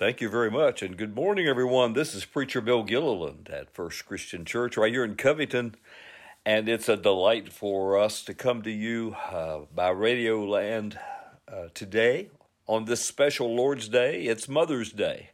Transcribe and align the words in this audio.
Thank 0.00 0.22
you 0.22 0.30
very 0.30 0.50
much, 0.50 0.80
and 0.80 0.96
good 0.96 1.14
morning, 1.14 1.46
everyone. 1.46 1.92
This 1.92 2.14
is 2.14 2.24
Preacher 2.24 2.62
Bill 2.62 2.82
Gilliland 2.84 3.50
at 3.52 3.74
First 3.74 4.06
Christian 4.06 4.46
Church 4.46 4.78
right 4.78 4.90
here 4.90 5.04
in 5.04 5.14
Covington, 5.14 5.74
and 6.42 6.70
it's 6.70 6.88
a 6.88 6.96
delight 6.96 7.52
for 7.52 7.98
us 7.98 8.22
to 8.22 8.32
come 8.32 8.62
to 8.62 8.70
you 8.70 9.14
uh, 9.30 9.66
by 9.74 9.90
Radio 9.90 10.42
Land 10.42 10.98
uh, 11.46 11.66
today 11.74 12.30
on 12.66 12.86
this 12.86 13.04
special 13.04 13.54
Lord's 13.54 13.90
Day. 13.90 14.22
It's 14.22 14.48
Mother's 14.48 14.90
Day. 14.90 15.32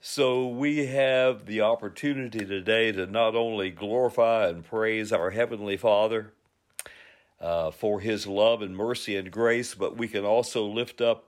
So 0.00 0.48
we 0.48 0.86
have 0.86 1.44
the 1.44 1.60
opportunity 1.60 2.46
today 2.46 2.90
to 2.92 3.04
not 3.04 3.36
only 3.36 3.70
glorify 3.70 4.48
and 4.48 4.64
praise 4.64 5.12
our 5.12 5.28
Heavenly 5.28 5.76
Father 5.76 6.32
uh, 7.38 7.70
for 7.70 8.00
His 8.00 8.26
love 8.26 8.62
and 8.62 8.74
mercy 8.74 9.14
and 9.14 9.30
grace, 9.30 9.74
but 9.74 9.98
we 9.98 10.08
can 10.08 10.24
also 10.24 10.64
lift 10.64 11.02
up 11.02 11.27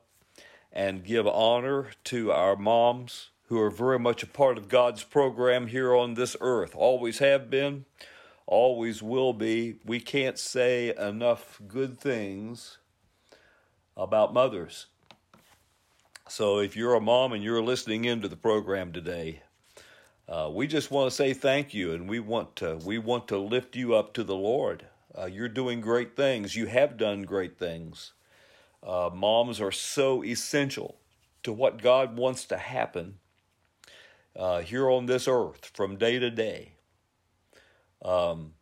and 0.73 1.05
give 1.05 1.27
honor 1.27 1.91
to 2.05 2.33
our 2.33 2.57
moms 2.57 3.31
who 3.49 3.61
are 3.61 3.71
very 3.71 3.99
much 3.99 4.23
a 4.23 4.27
part 4.27 4.57
of 4.57 4.69
God's 4.69 5.03
program 5.03 5.67
here 5.67 5.95
on 5.95 6.15
this 6.15 6.37
earth. 6.41 6.75
Always 6.77 7.19
have 7.19 7.51
been, 7.51 7.85
always 8.47 9.03
will 9.03 9.33
be. 9.33 9.77
We 9.85 9.99
can't 9.99 10.39
say 10.39 10.95
enough 10.97 11.61
good 11.67 11.99
things 11.99 12.79
about 13.97 14.33
mothers. 14.33 14.87
So 16.29 16.61
if 16.61 16.77
you're 16.77 16.95
a 16.95 17.01
mom 17.01 17.33
and 17.33 17.43
you're 17.43 17.61
listening 17.61 18.05
into 18.05 18.29
the 18.29 18.37
program 18.37 18.93
today, 18.93 19.43
uh, 20.29 20.49
we 20.53 20.69
just 20.69 20.93
want 20.93 21.11
to 21.11 21.17
say 21.17 21.35
thank 21.35 21.75
you, 21.75 21.93
and 21.93 22.09
we 22.09 22.21
want 22.21 22.55
to 22.57 22.77
we 22.85 22.99
want 22.99 23.27
to 23.29 23.39
lift 23.39 23.75
you 23.75 23.97
up 23.97 24.15
to 24.15 24.23
the 24.23 24.37
Lord. 24.37 24.87
Uh, 25.19 25.27
you're 25.27 25.49
doing 25.49 25.81
great 25.81 26.15
things. 26.15 26.55
You 26.55 26.67
have 26.67 26.97
done 26.97 27.23
great 27.23 27.59
things. 27.59 28.13
Uh, 28.83 29.11
moms 29.13 29.61
are 29.61 29.73
so 29.73 30.25
essential 30.25 30.97
to 31.43 31.53
what 31.53 31.83
God 31.83 32.17
wants 32.17 32.45
to 32.47 32.57
happen 32.57 33.19
uh, 34.37 34.61
here 34.61 34.91
on 34.91 35.07
this 35.07 35.29
earth 35.29 35.71
from 35.75 35.97
day 35.97 36.19
to 36.19 36.31
day. 36.31 36.73
Um, 38.03 38.55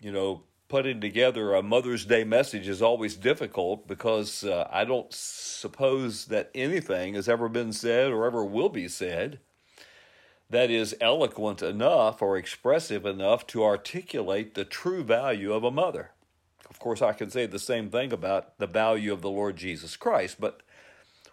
you 0.00 0.10
know, 0.10 0.44
putting 0.68 1.00
together 1.00 1.54
a 1.54 1.62
Mother's 1.62 2.04
Day 2.06 2.24
message 2.24 2.68
is 2.68 2.80
always 2.80 3.16
difficult 3.16 3.86
because 3.86 4.44
uh, 4.44 4.68
I 4.70 4.84
don't 4.84 5.12
suppose 5.12 6.26
that 6.26 6.50
anything 6.54 7.14
has 7.14 7.28
ever 7.28 7.48
been 7.48 7.72
said 7.72 8.10
or 8.10 8.26
ever 8.26 8.44
will 8.44 8.68
be 8.68 8.88
said 8.88 9.40
that 10.48 10.70
is 10.70 10.96
eloquent 11.00 11.62
enough 11.62 12.20
or 12.20 12.36
expressive 12.36 13.06
enough 13.06 13.46
to 13.48 13.64
articulate 13.64 14.54
the 14.54 14.64
true 14.64 15.04
value 15.04 15.52
of 15.52 15.64
a 15.64 15.70
mother. 15.70 16.10
Of 16.80 16.84
course, 16.84 17.02
I 17.02 17.12
can 17.12 17.28
say 17.28 17.44
the 17.44 17.58
same 17.58 17.90
thing 17.90 18.10
about 18.10 18.56
the 18.56 18.66
value 18.66 19.12
of 19.12 19.20
the 19.20 19.28
Lord 19.28 19.56
Jesus 19.58 19.98
Christ, 19.98 20.40
but 20.40 20.62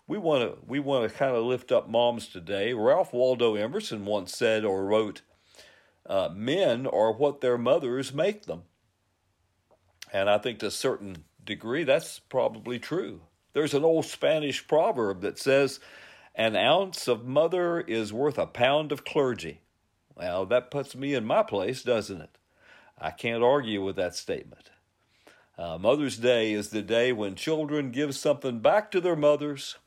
we 0.06 0.18
want 0.18 0.44
to 0.44 0.58
we 0.68 0.82
want 0.82 1.10
to 1.10 1.18
kind 1.18 1.38
of 1.38 1.46
lift 1.46 1.72
up 1.72 1.88
moms 1.88 2.28
today. 2.28 2.74
Ralph 2.74 3.14
Waldo 3.14 3.56
Emerson 3.56 4.04
once 4.04 4.36
said 4.36 4.66
or 4.66 4.84
wrote, 4.84 5.22
uh, 6.06 6.28
"Men 6.34 6.86
are 6.86 7.14
what 7.14 7.40
their 7.40 7.58
mothers 7.58 8.12
make 8.12 8.44
them," 8.44 8.64
and 10.12 10.30
I 10.30 10.38
think 10.38 10.60
to 10.60 10.66
a 10.66 10.72
certain 10.72 11.24
degree 11.42 11.86
that's 11.86 12.20
probably 12.20 12.78
true. 12.78 13.22
There's 13.54 13.74
an 13.74 13.86
old 13.86 14.04
Spanish 14.04 14.68
proverb 14.68 15.22
that 15.22 15.40
says, 15.40 15.80
"An 16.36 16.58
ounce 16.58 17.08
of 17.08 17.26
mother 17.26 17.80
is 17.80 18.12
worth 18.12 18.38
a 18.38 18.48
pound 18.48 18.92
of 18.92 19.06
clergy." 19.06 19.62
Well, 20.14 20.46
that 20.48 20.72
puts 20.72 20.94
me 20.94 21.14
in 21.14 21.24
my 21.24 21.44
place, 21.44 21.84
doesn't 21.84 22.20
it? 22.20 22.38
I 22.98 23.12
can't 23.12 23.44
argue 23.44 23.82
with 23.82 23.96
that 23.96 24.14
statement. 24.14 24.72
Uh, 25.58 25.76
Mother's 25.80 26.18
Day 26.18 26.54
is 26.54 26.70
the 26.70 26.84
day 26.84 27.12
when 27.12 27.34
children 27.34 27.90
give 27.90 28.14
something 28.16 28.60
back 28.60 28.92
to 28.92 29.02
their 29.02 29.16
mothers 29.16 29.78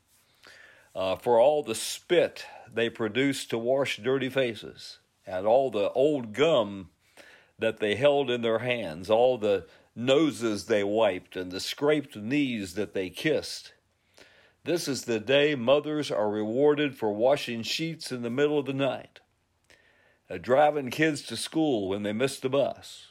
uh, 0.96 1.14
for 1.14 1.38
all 1.38 1.62
the 1.62 1.76
spit 1.76 2.44
they 2.72 2.90
produce 2.90 3.46
to 3.46 3.56
wash 3.56 3.98
dirty 3.98 4.28
faces, 4.28 4.98
and 5.24 5.46
all 5.46 5.70
the 5.70 5.90
old 5.92 6.32
gum 6.32 6.90
that 7.56 7.78
they 7.78 7.94
held 7.94 8.30
in 8.30 8.42
their 8.42 8.58
hands, 8.58 9.08
all 9.08 9.38
the 9.38 9.64
noses 9.94 10.66
they 10.66 10.82
wiped, 10.82 11.36
and 11.36 11.52
the 11.52 11.60
scraped 11.60 12.16
knees 12.16 12.74
that 12.74 12.92
they 12.92 13.08
kissed. 13.08 13.72
This 14.64 14.88
is 14.88 15.04
the 15.04 15.20
day 15.20 15.54
mothers 15.54 16.10
are 16.10 16.28
rewarded 16.28 16.96
for 16.96 17.12
washing 17.12 17.62
sheets 17.62 18.10
in 18.10 18.22
the 18.22 18.30
middle 18.30 18.58
of 18.58 18.66
the 18.66 18.72
night, 18.72 19.20
uh, 20.28 20.36
driving 20.36 20.90
kids 20.90 21.22
to 21.22 21.36
school 21.36 21.88
when 21.88 22.02
they 22.02 22.12
missed 22.12 22.42
the 22.42 22.48
bus 22.48 23.09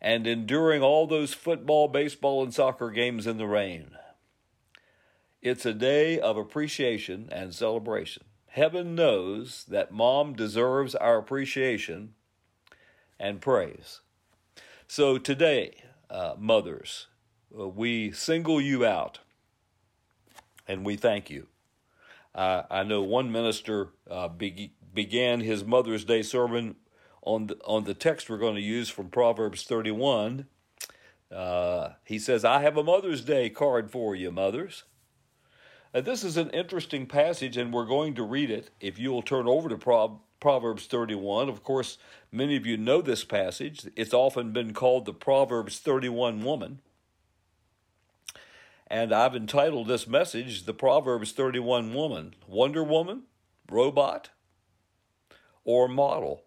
and 0.00 0.26
enduring 0.26 0.82
all 0.82 1.06
those 1.06 1.34
football, 1.34 1.88
baseball, 1.88 2.42
and 2.42 2.54
soccer 2.54 2.90
games 2.90 3.26
in 3.26 3.36
the 3.36 3.46
rain. 3.46 3.90
It's 5.42 5.66
a 5.66 5.74
day 5.74 6.18
of 6.18 6.36
appreciation 6.36 7.28
and 7.32 7.54
celebration. 7.54 8.24
Heaven 8.48 8.94
knows 8.94 9.64
that 9.68 9.92
mom 9.92 10.34
deserves 10.34 10.94
our 10.94 11.18
appreciation 11.18 12.14
and 13.18 13.40
praise. 13.40 14.00
So 14.86 15.18
today, 15.18 15.84
uh, 16.10 16.34
mothers, 16.38 17.06
uh, 17.56 17.68
we 17.68 18.10
single 18.10 18.60
you 18.60 18.84
out 18.84 19.20
and 20.66 20.84
we 20.84 20.96
thank 20.96 21.30
you. 21.30 21.46
Uh, 22.34 22.62
I 22.70 22.82
know 22.82 23.02
one 23.02 23.32
minister 23.32 23.90
uh, 24.10 24.28
be- 24.28 24.74
began 24.92 25.40
his 25.40 25.64
Mother's 25.64 26.04
Day 26.04 26.22
sermon 26.22 26.76
on 27.22 27.46
the, 27.48 27.58
on 27.64 27.84
the 27.84 27.94
text 27.94 28.28
we're 28.30 28.38
going 28.38 28.54
to 28.54 28.60
use 28.60 28.88
from 28.88 29.08
Proverbs 29.08 29.64
31. 29.64 30.46
Uh, 31.30 31.90
he 32.04 32.18
says, 32.18 32.44
I 32.44 32.62
have 32.62 32.76
a 32.76 32.82
Mother's 32.82 33.22
Day 33.22 33.50
card 33.50 33.90
for 33.90 34.14
you, 34.14 34.30
mothers. 34.30 34.84
And 35.92 36.04
this 36.04 36.22
is 36.24 36.36
an 36.36 36.50
interesting 36.50 37.06
passage, 37.06 37.56
and 37.56 37.72
we're 37.72 37.84
going 37.84 38.14
to 38.14 38.22
read 38.22 38.50
it. 38.50 38.70
If 38.80 38.98
you 38.98 39.10
will 39.10 39.22
turn 39.22 39.46
over 39.46 39.68
to 39.68 39.76
Pro- 39.76 40.20
Proverbs 40.38 40.86
31, 40.86 41.48
of 41.48 41.62
course, 41.62 41.98
many 42.32 42.56
of 42.56 42.64
you 42.64 42.76
know 42.76 43.02
this 43.02 43.24
passage. 43.24 43.86
It's 43.96 44.14
often 44.14 44.52
been 44.52 44.72
called 44.72 45.04
the 45.04 45.12
Proverbs 45.12 45.78
31 45.78 46.42
woman. 46.42 46.80
And 48.86 49.12
I've 49.12 49.36
entitled 49.36 49.86
this 49.86 50.08
message, 50.08 50.64
The 50.64 50.74
Proverbs 50.74 51.32
31 51.32 51.94
Woman 51.94 52.34
Wonder 52.48 52.82
Woman, 52.82 53.24
Robot, 53.70 54.30
or 55.64 55.86
Model. 55.86 56.42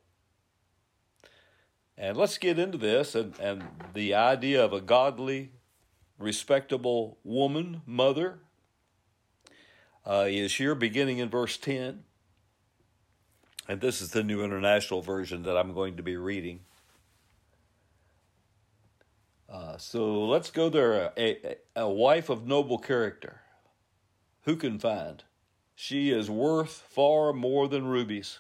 And 1.98 2.18
let's 2.18 2.38
get 2.38 2.58
into 2.58 2.78
this 2.78 3.16
and, 3.16 3.38
and 3.40 3.64
the 3.94 4.14
idea 4.14 4.64
of 4.64 4.74
a 4.74 4.82
godly, 4.82 5.52
respectable 6.18 7.18
woman, 7.24 7.82
mother, 7.86 8.40
uh, 10.06 10.26
is 10.28 10.56
here 10.56 10.76
beginning 10.76 11.20
in 11.20 11.30
verse 11.30 11.58
10. 11.58 12.04
And 13.68 13.80
this 13.80 14.02
is 14.02 14.12
the 14.12 14.24
New 14.24 14.44
International 14.44 15.02
Version 15.02 15.44
that 15.44 15.56
I'm 15.56 15.74
going 15.74 15.96
to 15.98 16.04
be 16.04 16.18
reading. 16.18 16.62
Uh, 19.48 19.78
so 19.78 20.26
let's 20.26 20.50
go 20.50 20.70
there. 20.70 21.14
A, 21.16 21.58
a 21.76 21.90
wife 21.90 22.30
of 22.30 22.48
noble 22.48 22.80
character. 22.80 23.42
Who 24.42 24.56
can 24.56 24.80
find? 24.80 25.24
She 25.76 26.10
is 26.10 26.30
worth 26.30 26.72
far 26.90 27.34
more 27.34 27.68
than 27.68 27.86
rubies. 27.86 28.40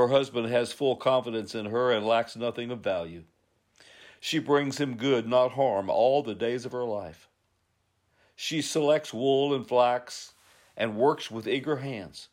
Her 0.00 0.08
husband 0.08 0.46
has 0.46 0.72
full 0.72 0.96
confidence 0.96 1.54
in 1.54 1.66
her 1.66 1.92
and 1.92 2.06
lacks 2.06 2.34
nothing 2.34 2.70
of 2.70 2.80
value. 2.80 3.24
She 4.18 4.38
brings 4.38 4.78
him 4.78 4.96
good, 4.96 5.28
not 5.28 5.52
harm, 5.52 5.90
all 5.90 6.22
the 6.22 6.34
days 6.34 6.64
of 6.64 6.72
her 6.72 6.84
life. 6.84 7.28
She 8.34 8.62
selects 8.62 9.12
wool 9.12 9.54
and 9.54 9.68
flax 9.68 10.32
and 10.74 10.96
works 10.96 11.30
with 11.30 11.46
eager 11.46 11.76
hands. 11.76 12.30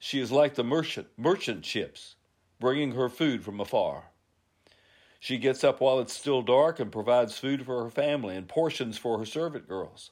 She 0.00 0.18
is 0.18 0.32
like 0.32 0.56
the 0.56 0.64
merchant, 0.64 1.06
merchant 1.16 1.64
ships, 1.64 2.16
bringing 2.58 2.90
her 2.96 3.08
food 3.08 3.44
from 3.44 3.60
afar. 3.60 4.10
She 5.20 5.38
gets 5.38 5.62
up 5.62 5.80
while 5.80 6.00
it's 6.00 6.12
still 6.12 6.42
dark 6.42 6.80
and 6.80 6.90
provides 6.90 7.38
food 7.38 7.64
for 7.64 7.84
her 7.84 7.90
family 7.90 8.34
and 8.34 8.48
portions 8.48 8.98
for 8.98 9.16
her 9.16 9.24
servant 9.24 9.68
girls. 9.68 10.10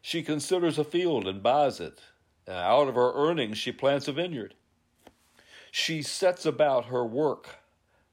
She 0.00 0.22
considers 0.22 0.78
a 0.78 0.84
field 0.84 1.26
and 1.26 1.42
buys 1.42 1.80
it. 1.80 2.00
Out 2.46 2.86
of 2.86 2.94
her 2.94 3.12
earnings, 3.12 3.58
she 3.58 3.72
plants 3.72 4.06
a 4.06 4.12
vineyard. 4.12 4.54
She 5.76 6.02
sets 6.02 6.46
about 6.46 6.84
her 6.84 7.04
work 7.04 7.56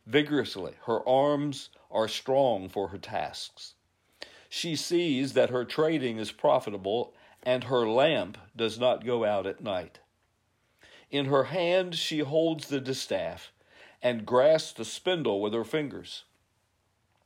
vigorously. 0.08 0.74
Her 0.88 1.08
arms 1.08 1.70
are 1.92 2.08
strong 2.08 2.68
for 2.68 2.88
her 2.88 2.98
tasks. 2.98 3.76
She 4.50 4.76
sees 4.76 5.34
that 5.34 5.52
her 5.52 5.64
trading 5.64 6.18
is 6.18 6.32
profitable 6.32 7.14
and 7.44 7.66
her 7.66 7.88
lamp 7.88 8.40
does 8.56 8.80
not 8.80 9.06
go 9.06 9.24
out 9.26 9.46
at 9.46 9.62
night. 9.62 10.00
In 11.12 11.26
her 11.26 11.44
hand 11.44 11.94
she 11.94 12.18
holds 12.18 12.68
the 12.68 12.82
distaff 12.82 13.52
and 14.02 14.26
grasps 14.26 14.74
the 14.74 14.84
spindle 14.84 15.40
with 15.40 15.54
her 15.54 15.64
fingers. 15.64 16.24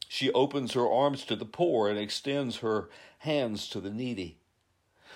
She 0.10 0.34
opens 0.34 0.74
her 0.74 0.92
arms 0.92 1.24
to 1.28 1.38
the 1.38 1.46
poor 1.46 1.88
and 1.88 1.98
extends 1.98 2.58
her 2.58 2.90
hands 3.20 3.70
to 3.70 3.80
the 3.80 3.90
needy. 3.90 4.38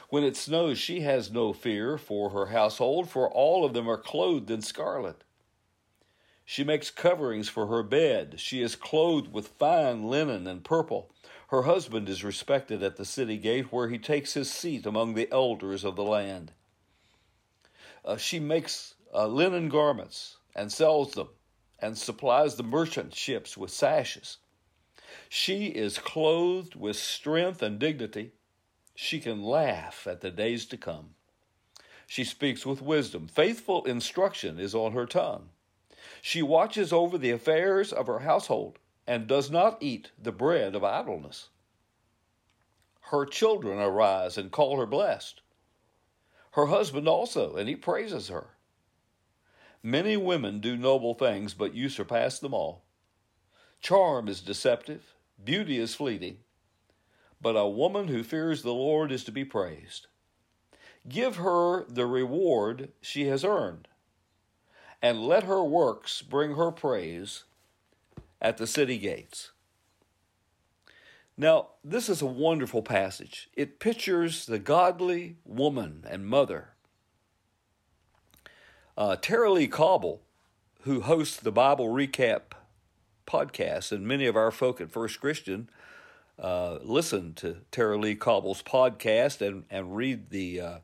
When 0.09 0.23
it 0.23 0.35
snows, 0.35 0.79
she 0.79 1.01
has 1.01 1.31
no 1.31 1.53
fear 1.53 1.97
for 1.97 2.31
her 2.31 2.47
household, 2.47 3.09
for 3.09 3.29
all 3.29 3.63
of 3.63 3.73
them 3.73 3.87
are 3.87 3.97
clothed 3.97 4.49
in 4.49 4.61
scarlet. 4.61 5.23
She 6.43 6.63
makes 6.63 6.89
coverings 6.89 7.47
for 7.47 7.67
her 7.67 7.83
bed. 7.83 8.39
She 8.39 8.63
is 8.63 8.75
clothed 8.75 9.31
with 9.31 9.49
fine 9.49 10.09
linen 10.09 10.47
and 10.47 10.63
purple. 10.63 11.11
Her 11.49 11.61
husband 11.63 12.09
is 12.09 12.23
respected 12.23 12.81
at 12.81 12.95
the 12.97 13.05
city 13.05 13.37
gate, 13.37 13.71
where 13.71 13.89
he 13.89 13.99
takes 13.99 14.33
his 14.33 14.51
seat 14.51 14.87
among 14.87 15.13
the 15.13 15.31
elders 15.31 15.83
of 15.83 15.95
the 15.95 16.03
land. 16.03 16.53
Uh, 18.03 18.17
she 18.17 18.39
makes 18.39 18.95
uh, 19.13 19.27
linen 19.27 19.69
garments 19.69 20.37
and 20.55 20.71
sells 20.71 21.13
them 21.13 21.29
and 21.77 21.95
supplies 21.95 22.55
the 22.55 22.63
merchant 22.63 23.13
ships 23.13 23.55
with 23.55 23.69
sashes. 23.69 24.37
She 25.29 25.67
is 25.67 25.99
clothed 25.99 26.75
with 26.75 26.95
strength 26.95 27.61
and 27.61 27.77
dignity. 27.77 28.33
She 29.01 29.21
can 29.21 29.41
laugh 29.41 30.05
at 30.07 30.19
the 30.19 30.29
days 30.29 30.65
to 30.65 30.75
come. 30.75 31.11
She 32.05 32.25
speaks 32.25 32.65
with 32.65 32.81
wisdom. 32.81 33.29
Faithful 33.29 33.85
instruction 33.85 34.59
is 34.59 34.75
on 34.75 34.91
her 34.91 35.05
tongue. 35.05 35.51
She 36.21 36.41
watches 36.41 36.91
over 36.91 37.17
the 37.17 37.31
affairs 37.31 37.93
of 37.93 38.07
her 38.07 38.19
household 38.19 38.77
and 39.07 39.25
does 39.25 39.49
not 39.49 39.81
eat 39.81 40.11
the 40.21 40.33
bread 40.33 40.75
of 40.75 40.83
idleness. 40.83 41.47
Her 43.03 43.25
children 43.25 43.79
arise 43.79 44.37
and 44.37 44.51
call 44.51 44.77
her 44.77 44.85
blessed. 44.85 45.43
Her 46.51 46.65
husband 46.65 47.07
also, 47.07 47.55
and 47.55 47.69
he 47.69 47.77
praises 47.77 48.27
her. 48.27 48.57
Many 49.81 50.17
women 50.17 50.59
do 50.59 50.75
noble 50.75 51.13
things, 51.13 51.53
but 51.53 51.73
you 51.73 51.87
surpass 51.87 52.37
them 52.37 52.53
all. 52.53 52.83
Charm 53.79 54.27
is 54.27 54.41
deceptive, 54.41 55.15
beauty 55.41 55.79
is 55.79 55.95
fleeting, 55.95 56.39
but 57.41 57.55
a 57.55 57.67
woman 57.67 58.07
who 58.07 58.23
fears 58.23 58.61
the 58.61 58.73
Lord 58.73 59.11
is 59.11 59.23
to 59.25 59.31
be 59.31 59.45
praised. 59.45 60.07
Give 61.07 61.37
her 61.37 61.85
the 61.85 62.05
reward 62.05 62.91
she 63.01 63.27
has 63.27 63.43
earned, 63.43 63.87
and 65.01 65.25
let 65.25 65.43
her 65.43 65.63
works 65.63 66.21
bring 66.21 66.55
her 66.55 66.71
praise 66.71 67.45
at 68.41 68.57
the 68.57 68.67
city 68.67 68.97
gates. 68.97 69.51
Now, 71.37 71.69
this 71.85 72.09
is 72.09 72.21
a 72.21 72.25
wonderful 72.25 72.81
passage. 72.81 73.49
It 73.55 73.79
pictures 73.79 74.45
the 74.45 74.59
godly 74.59 75.37
woman 75.45 76.03
and 76.09 76.27
mother. 76.27 76.71
Uh, 78.97 79.15
Tara-Leigh 79.15 79.67
Cobble, 79.69 80.21
who 80.81 80.99
hosts 80.99 81.37
the 81.37 81.53
Bible 81.53 81.87
Recap 81.87 82.51
podcast, 83.25 83.93
and 83.93 84.05
many 84.05 84.25
of 84.25 84.35
our 84.35 84.51
folk 84.51 84.81
at 84.81 84.91
First 84.91 85.21
Christian 85.21 85.69
uh, 86.41 86.79
listen 86.81 87.33
to 87.35 87.57
Tara-Leigh 87.71 88.15
Cobble's 88.15 88.63
podcast 88.63 89.45
and, 89.45 89.65
and 89.69 89.95
read 89.95 90.29
the, 90.29 90.61
uh, 90.61 90.77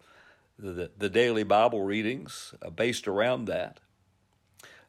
the, 0.59 0.91
the 0.97 1.09
daily 1.09 1.43
Bible 1.43 1.83
readings 1.83 2.53
uh, 2.61 2.69
based 2.69 3.07
around 3.07 3.45
that. 3.45 3.79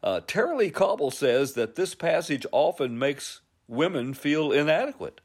Uh, 0.03 0.21
Tara-Leigh 0.27 0.71
Cobble 0.71 1.11
says 1.11 1.55
that 1.55 1.77
this 1.77 1.95
passage 1.95 2.47
often 2.53 2.99
makes 2.99 3.41
women 3.69 4.15
feel 4.15 4.53
inadequate 4.53 5.21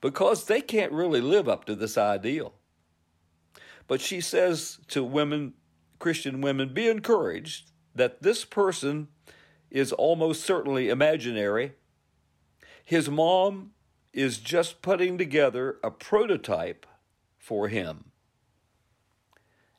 because 0.00 0.44
they 0.44 0.60
can't 0.60 0.92
really 0.92 1.20
live 1.20 1.48
up 1.48 1.64
to 1.64 1.74
this 1.74 1.98
ideal. 1.98 2.54
But 3.86 4.00
she 4.00 4.20
says 4.20 4.78
to 4.88 5.02
women, 5.02 5.54
Christian 5.98 6.40
women, 6.40 6.72
be 6.72 6.88
encouraged 6.88 7.70
that 7.94 8.22
this 8.22 8.44
person 8.44 9.08
is 9.70 9.92
almost 9.92 10.42
certainly 10.42 10.88
imaginary. 10.88 11.72
His 12.84 13.10
mom 13.10 13.72
is 14.12 14.38
just 14.38 14.82
putting 14.82 15.18
together 15.18 15.78
a 15.82 15.90
prototype 15.90 16.86
for 17.38 17.68
him. 17.68 18.06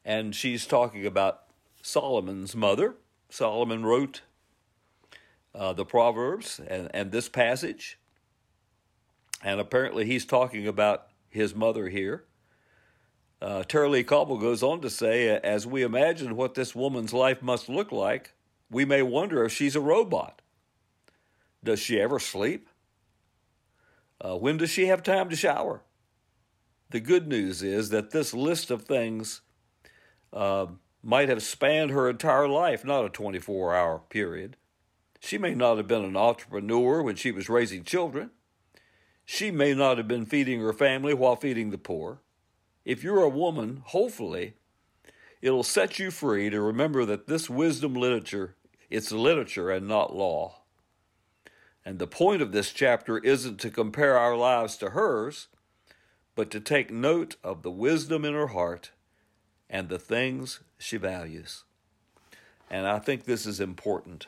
And 0.04 0.36
she's 0.36 0.66
talking 0.66 1.06
about 1.06 1.44
Solomon's 1.82 2.56
mother. 2.56 2.96
Solomon 3.30 3.86
wrote 3.86 4.22
uh, 5.54 5.74
the 5.74 5.86
Proverbs 5.86 6.60
and, 6.66 6.90
and 6.94 7.12
this 7.12 7.30
passage. 7.30 8.00
And 9.44 9.60
apparently 9.60 10.06
he's 10.06 10.26
talking 10.26 10.68
about 10.68 11.08
his 11.30 11.56
mother 11.56 11.90
here. 11.90 12.26
Uh, 13.42 13.64
Tara-Leigh 13.64 14.04
Cobble 14.04 14.38
goes 14.38 14.62
on 14.62 14.82
to 14.82 14.90
say, 14.90 15.30
as 15.30 15.66
we 15.66 15.82
imagine 15.82 16.36
what 16.36 16.54
this 16.54 16.76
woman's 16.76 17.14
life 17.14 17.42
must 17.42 17.70
look 17.70 17.92
like, 17.92 18.34
we 18.70 18.86
may 18.86 19.02
wonder 19.02 19.44
if 19.44 19.52
she's 19.52 19.76
a 19.76 19.82
robot. 19.82 20.42
Does 21.64 21.80
she 21.80 22.00
ever 22.00 22.20
sleep? 22.20 22.70
Uh, 24.24 24.38
when 24.38 24.58
does 24.58 24.70
she 24.70 24.86
have 24.86 25.02
time 25.02 25.30
to 25.30 25.36
shower? 25.36 25.82
The 26.92 27.00
good 27.00 27.28
news 27.28 27.64
is 27.64 27.90
that 27.90 28.12
this 28.12 28.34
list 28.34 28.70
of 28.70 28.84
things 28.84 29.42
uh, 30.32 30.68
might 31.02 31.30
have 31.30 31.42
spanned 31.42 31.92
her 31.92 32.10
entire 32.10 32.48
life, 32.48 32.86
not 32.86 33.06
a 33.06 33.10
24 33.10 33.76
hour 33.76 34.00
period. 34.10 34.58
She 35.20 35.38
may 35.38 35.56
not 35.56 35.78
have 35.78 35.88
been 35.88 36.04
an 36.04 36.18
entrepreneur 36.18 37.02
when 37.02 37.16
she 37.16 37.32
was 37.32 37.50
raising 37.50 37.84
children. 37.84 38.32
She 39.26 39.52
may 39.52 39.74
not 39.74 39.98
have 39.98 40.08
been 40.08 40.26
feeding 40.26 40.60
her 40.60 40.74
family 40.74 41.14
while 41.14 41.36
feeding 41.36 41.70
the 41.70 41.78
poor. 41.78 42.22
If 42.84 43.04
you're 43.04 43.22
a 43.22 43.30
woman, 43.30 43.84
hopefully, 43.86 44.56
it'll 45.42 45.64
set 45.64 46.00
you 46.00 46.12
free 46.12 46.50
to 46.50 46.60
remember 46.60 47.06
that 47.06 47.28
this 47.28 47.50
wisdom 47.50 47.94
literature, 47.94 48.56
it's 48.90 49.12
literature 49.12 49.70
and 49.70 49.88
not 49.88 50.16
law. 50.16 50.61
And 51.86 51.98
the 51.98 52.08
point 52.08 52.42
of 52.42 52.52
this 52.52 52.72
chapter 52.72 53.18
isn't 53.18 53.60
to 53.62 53.72
compare 53.72 54.18
our 54.18 54.36
lives 54.36 54.78
to 54.78 54.92
hers, 54.92 55.48
but 56.36 56.52
to 56.52 56.60
take 56.60 56.92
note 56.92 57.36
of 57.44 57.64
the 57.64 57.72
wisdom 57.72 58.24
in 58.24 58.34
her 58.34 58.48
heart 58.48 58.92
and 59.70 59.90
the 59.90 60.00
things 60.00 60.60
she 60.78 60.98
values. 60.98 61.64
And 62.70 62.88
I 62.88 63.00
think 63.00 63.26
this 63.26 63.46
is 63.46 63.60
important 63.60 64.28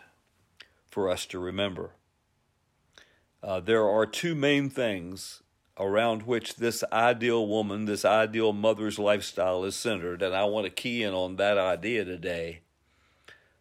for 0.89 1.09
us 1.09 1.25
to 1.27 1.39
remember. 1.39 1.91
Uh, 3.41 3.59
there 3.59 3.87
are 3.87 4.05
two 4.05 4.35
main 4.35 4.69
things 4.69 5.43
around 5.79 6.23
which 6.23 6.55
this 6.55 6.83
ideal 6.91 7.47
woman, 7.47 7.85
this 7.85 8.05
ideal 8.05 8.53
mother's 8.53 8.99
lifestyle 8.99 9.63
is 9.63 9.75
centered. 9.75 10.21
And 10.21 10.35
I 10.35 10.45
want 10.45 10.65
to 10.65 10.69
key 10.69 11.03
in 11.03 11.13
on 11.13 11.35
that 11.37 11.57
idea 11.57 12.05
today. 12.05 12.61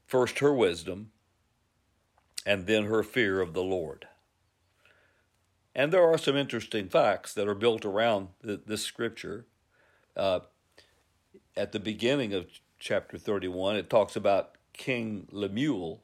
First, 0.07 0.41
her 0.41 0.53
wisdom, 0.53 1.11
and 2.45 2.67
then 2.67 2.85
her 2.85 3.03
fear 3.03 3.41
of 3.41 3.55
the 3.55 3.63
Lord. 3.63 4.07
And 5.75 5.93
there 5.93 6.05
are 6.05 6.19
some 6.19 6.37
interesting 6.37 6.89
facts 6.89 7.33
that 7.35 7.49
are 7.49 7.55
built 7.55 7.85
around 7.85 8.29
this 8.43 8.83
scripture. 8.83 9.47
Uh, 10.17 10.41
at 11.57 11.73
the 11.73 11.81
beginning 11.81 12.35
of 12.35 12.47
chapter 12.79 13.17
31, 13.17 13.77
it 13.77 13.89
talks 13.89 14.17
about 14.17 14.57
King 14.75 15.29
Lemuel, 15.31 16.03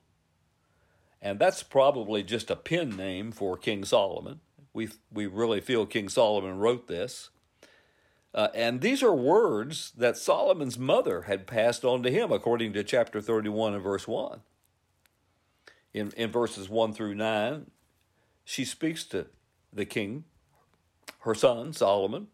and 1.21 1.39
that's 1.39 1.63
probably 1.63 2.23
just 2.23 2.51
a 2.51 2.57
pen 2.57 2.97
name 2.97 3.33
for 3.33 3.57
King 3.57 3.85
Solomon 3.85 4.41
we 4.79 4.89
we 5.13 5.27
really 5.27 5.61
feel 5.61 5.87
King 5.87 6.09
Solomon 6.09 6.59
wrote 6.59 6.87
this. 6.87 7.31
Uh, 8.33 8.49
and 8.55 8.81
these 8.81 9.03
are 9.03 9.15
words 9.15 9.93
that 9.97 10.17
Solomon's 10.17 10.79
mother 10.79 11.23
had 11.23 11.47
passed 11.47 11.85
on 11.85 12.03
to 12.03 12.11
him, 12.11 12.31
according 12.31 12.73
to 12.75 12.85
chapter 12.85 13.21
31 13.21 13.75
and 13.75 13.83
verse 13.83 14.07
1. 14.07 14.41
In, 15.95 16.13
in 16.17 16.31
verses 16.31 16.69
1 16.69 16.93
through 16.93 17.15
9, 17.15 17.71
she 18.45 18.65
speaks 18.65 19.05
to 19.05 19.27
the 19.73 19.85
king, 19.85 20.25
her 21.21 21.35
son, 21.35 21.73
Solomon, 21.73 22.29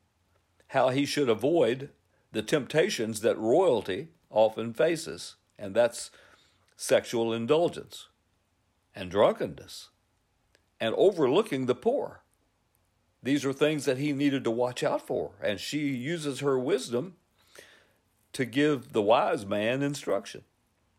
how 0.69 0.89
he 0.89 1.05
should 1.05 1.29
avoid 1.29 1.91
the 2.33 2.43
temptations 2.43 3.21
that 3.21 3.39
royalty 3.39 4.09
often 4.31 4.75
faces, 4.75 5.37
and 5.59 5.75
that's 5.75 6.11
sexual 6.77 7.33
indulgence 7.33 8.09
and 8.95 9.11
drunkenness 9.11 9.91
and 10.81 10.95
overlooking 10.97 11.67
the 11.67 11.75
poor. 11.75 12.23
These 13.23 13.45
are 13.45 13.53
things 13.53 13.87
that 13.87 13.99
he 13.99 14.13
needed 14.13 14.45
to 14.45 14.51
watch 14.51 14.83
out 14.83 15.07
for. 15.07 15.33
And 15.43 15.59
she 15.59 15.89
uses 15.89 16.41
her 16.41 16.59
wisdom 16.59 17.15
to 18.35 18.45
give 18.45 18.93
the 18.93 19.01
wise 19.01 19.47
man 19.47 19.83
instruction. 19.83 20.43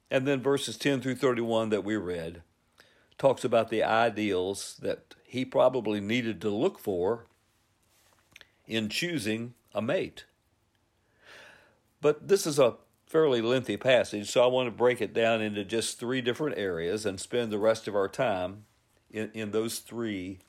And 0.09 0.27
then 0.27 0.41
verses 0.41 0.77
10 0.77 1.01
through 1.01 1.15
31 1.15 1.69
that 1.69 1.83
we 1.83 1.95
read 1.95 2.41
talks 3.17 3.43
about 3.43 3.69
the 3.69 3.83
ideals 3.83 4.77
that 4.81 5.15
he 5.23 5.45
probably 5.45 5.99
needed 5.99 6.41
to 6.41 6.49
look 6.49 6.79
for 6.79 7.25
in 8.67 8.89
choosing 8.89 9.53
a 9.73 9.81
mate. 9.81 10.25
But 12.01 12.27
this 12.27 12.45
is 12.45 12.59
a 12.59 12.75
fairly 13.05 13.41
lengthy 13.41 13.77
passage, 13.77 14.29
so 14.29 14.43
I 14.43 14.47
want 14.47 14.67
to 14.67 14.71
break 14.71 15.01
it 15.01 15.13
down 15.13 15.41
into 15.41 15.63
just 15.63 15.99
three 15.99 16.21
different 16.21 16.57
areas 16.57 17.05
and 17.05 17.19
spend 17.19 17.51
the 17.51 17.59
rest 17.59 17.87
of 17.87 17.95
our 17.95 18.07
time 18.07 18.65
in, 19.09 19.31
in 19.33 19.51
those 19.51 19.79
three 19.79 20.39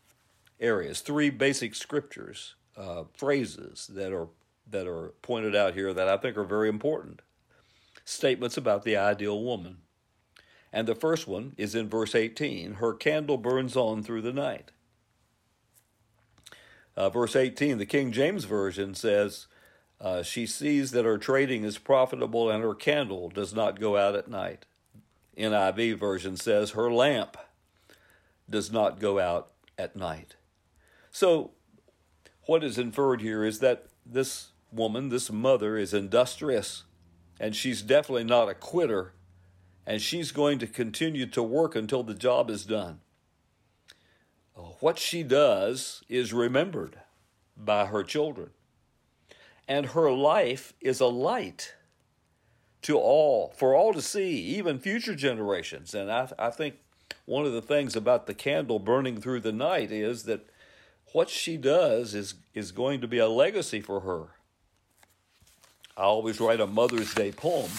areas, 0.61 1.01
three 1.01 1.31
basic 1.31 1.75
scriptures, 1.75 2.55
uh, 2.77 3.05
phrases 3.15 3.87
that 3.93 4.13
are 4.13 4.29
that 4.69 4.87
are 4.89 5.15
pointed 5.23 5.55
out 5.55 5.75
here 5.75 5.95
that 5.95 6.09
I 6.09 6.17
think 6.17 6.37
are 6.37 6.45
very 6.45 6.69
important. 6.69 7.23
Statements 8.09 8.57
about 8.57 8.85
the 8.85 8.97
ideal 8.97 9.43
woman. 9.43 9.79
And 10.73 10.87
the 10.87 10.95
first 10.95 11.27
one 11.27 11.55
is 11.59 11.75
in 11.75 11.89
verse 11.89 12.15
18 12.15 12.75
Her 12.75 12.95
candle 12.95 13.37
burns 13.37 13.77
on 13.77 14.05
through 14.05 14.23
the 14.23 14.33
night. 14.33 14.71
Uh, 16.97 17.11
verse 17.11 17.35
18, 17.35 17.79
the 17.79 17.85
King 17.85 18.13
James 18.13 18.45
Version 18.45 18.95
says, 18.95 19.49
uh, 20.01 20.23
She 20.23 20.47
sees 20.47 20.93
that 20.93 21.05
her 21.05 21.19
trading 21.19 21.65
is 21.65 21.79
profitable 21.79 22.49
and 22.49 22.63
her 22.63 22.77
candle 22.77 23.29
does 23.29 23.53
not 23.53 23.81
go 23.81 23.97
out 23.97 24.15
at 24.15 24.29
night. 24.29 24.67
NIV 25.37 25.99
version 25.99 26.37
says, 26.37 26.71
Her 26.71 26.91
lamp 26.91 27.37
does 28.49 28.71
not 28.71 29.01
go 29.01 29.19
out 29.19 29.51
at 29.77 29.97
night. 29.97 30.37
So, 31.11 31.51
what 32.45 32.63
is 32.63 32.79
inferred 32.79 33.21
here 33.21 33.45
is 33.45 33.59
that 33.59 33.89
this 34.07 34.51
woman, 34.71 35.09
this 35.09 35.33
mother, 35.33 35.77
is 35.77 35.93
industrious 35.93 36.85
and 37.38 37.55
she's 37.55 37.83
definitely 37.83 38.25
not 38.25 38.49
a 38.49 38.55
quitter, 38.55 39.12
and 39.87 40.00
she's 40.00 40.33
going 40.33 40.59
to 40.59 40.66
continue 40.66 41.26
to 41.26 41.43
work 41.43 41.76
until 41.76 42.02
the 42.02 42.14
job 42.14 42.50
is 42.50 42.64
done. 42.64 43.00
What 44.81 44.99
she 44.99 45.23
does 45.23 46.02
is 46.09 46.33
remembered 46.33 47.00
by 47.57 47.87
her 47.87 48.02
children, 48.02 48.50
and 49.69 49.87
her 49.87 50.11
life 50.11 50.73
is 50.81 51.00
a 51.00 51.07
light 51.07 51.75
to 52.83 52.97
all, 52.97 53.52
for 53.57 53.75
all 53.75 53.93
to 53.93 54.00
see, 54.00 54.38
even 54.38 54.78
future 54.78 55.14
generations. 55.14 55.95
And 55.95 56.11
I, 56.11 56.31
I 56.38 56.50
think 56.50 56.76
one 57.25 57.45
of 57.45 57.52
the 57.52 57.62
things 57.62 57.97
about 57.97 58.26
the 58.26 58.35
candle 58.35 58.78
burning 58.78 59.21
through 59.21 59.40
the 59.40 59.52
night 59.52 59.90
is 59.90 60.23
that 60.25 60.49
what 61.12 61.28
she 61.28 61.57
does 61.57 62.14
is, 62.14 62.35
is 62.55 62.73
going 62.73 63.00
to 63.00 63.09
be 63.09 63.19
a 63.19 63.28
legacy 63.28 63.81
for 63.81 64.00
her. 64.00 64.36
I 65.99 66.03
always 66.03 66.41
write 66.41 66.61
a 66.61 66.67
Mother's 66.67 67.15
Day 67.15 67.33
poem 67.33 67.71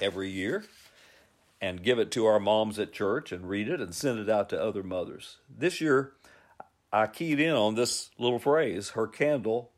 every 0.00 0.30
year 0.30 0.64
and 1.60 1.82
give 1.82 1.98
it 1.98 2.10
to 2.12 2.24
our 2.24 2.40
moms 2.40 2.78
at 2.78 2.90
church 2.90 3.32
and 3.32 3.50
read 3.50 3.68
it 3.68 3.82
and 3.82 3.94
send 3.94 4.18
it 4.18 4.30
out 4.30 4.48
to 4.48 4.62
other 4.62 4.82
mothers. 4.82 5.36
This 5.48 5.78
year, 5.82 6.12
I 6.90 7.06
keyed 7.06 7.38
in 7.38 7.52
on 7.52 7.74
this 7.74 8.10
little 8.18 8.38
phrase 8.38 8.90
her 8.90 9.06
candle 9.06 9.72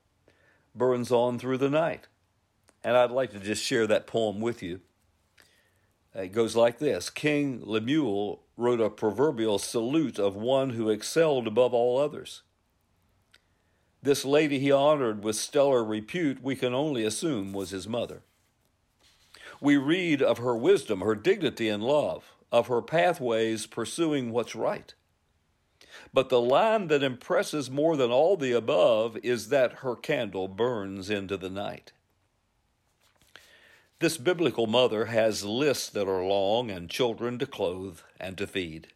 burns 0.77 1.11
on 1.11 1.41
through 1.41 1.59
the 1.59 1.71
night. 1.71 2.07
And 2.85 2.97
I'd 2.97 3.11
like 3.11 3.33
to 3.33 3.41
just 3.41 3.65
share 3.65 3.89
that 3.89 4.07
poem 4.07 4.41
with 4.41 4.63
you. 4.63 4.81
It 6.15 6.29
goes 6.29 6.55
like 6.55 6.79
this 6.79 7.11
King 7.11 7.63
Lemuel 7.65 8.45
wrote 8.57 8.81
a 8.81 8.91
proverbial 8.91 9.59
salute 9.59 10.21
of 10.21 10.37
one 10.37 10.71
who 10.71 10.89
excelled 10.89 11.49
above 11.49 11.75
all 11.75 11.99
others. 11.99 12.43
This 14.07 14.25
lady 14.25 14.61
he 14.61 14.71
honored 14.71 15.25
with 15.25 15.35
stellar 15.35 15.83
repute, 15.83 16.41
we 16.41 16.55
can 16.55 16.73
only 16.73 17.05
assume 17.05 17.53
was 17.53 17.71
his 17.71 17.89
mother. 17.89 18.23
We 19.61 19.77
read 19.77 20.23
of 20.23 20.39
her 20.39 20.57
wisdom, 20.57 21.01
her 21.01 21.17
dignity 21.17 21.69
and 21.69 21.83
love, 21.83 22.33
of 22.53 22.69
her 22.69 22.83
pathways 22.83 23.67
pursuing 23.67 24.31
what's 24.31 24.55
right. 24.55 24.95
But 26.15 26.29
the 26.29 26.41
line 26.41 26.87
that 26.87 27.03
impresses 27.03 27.69
more 27.69 27.97
than 27.97 28.13
all 28.13 28.37
the 28.37 28.53
above 28.53 29.17
is 29.25 29.49
that 29.49 29.81
her 29.83 29.97
candle 29.97 30.47
burns 30.47 31.11
into 31.11 31.37
the 31.37 31.51
night. 31.51 31.91
This 33.99 34.19
biblical 34.19 34.69
mother 34.69 35.07
has 35.07 35.45
lists 35.45 35.89
that 35.89 36.07
are 36.07 36.25
long 36.25 36.71
and 36.71 36.89
children 36.89 37.41
to 37.41 37.47
clothe 37.47 37.99
and 38.21 38.39
to 38.39 38.47
feed. 38.47 38.87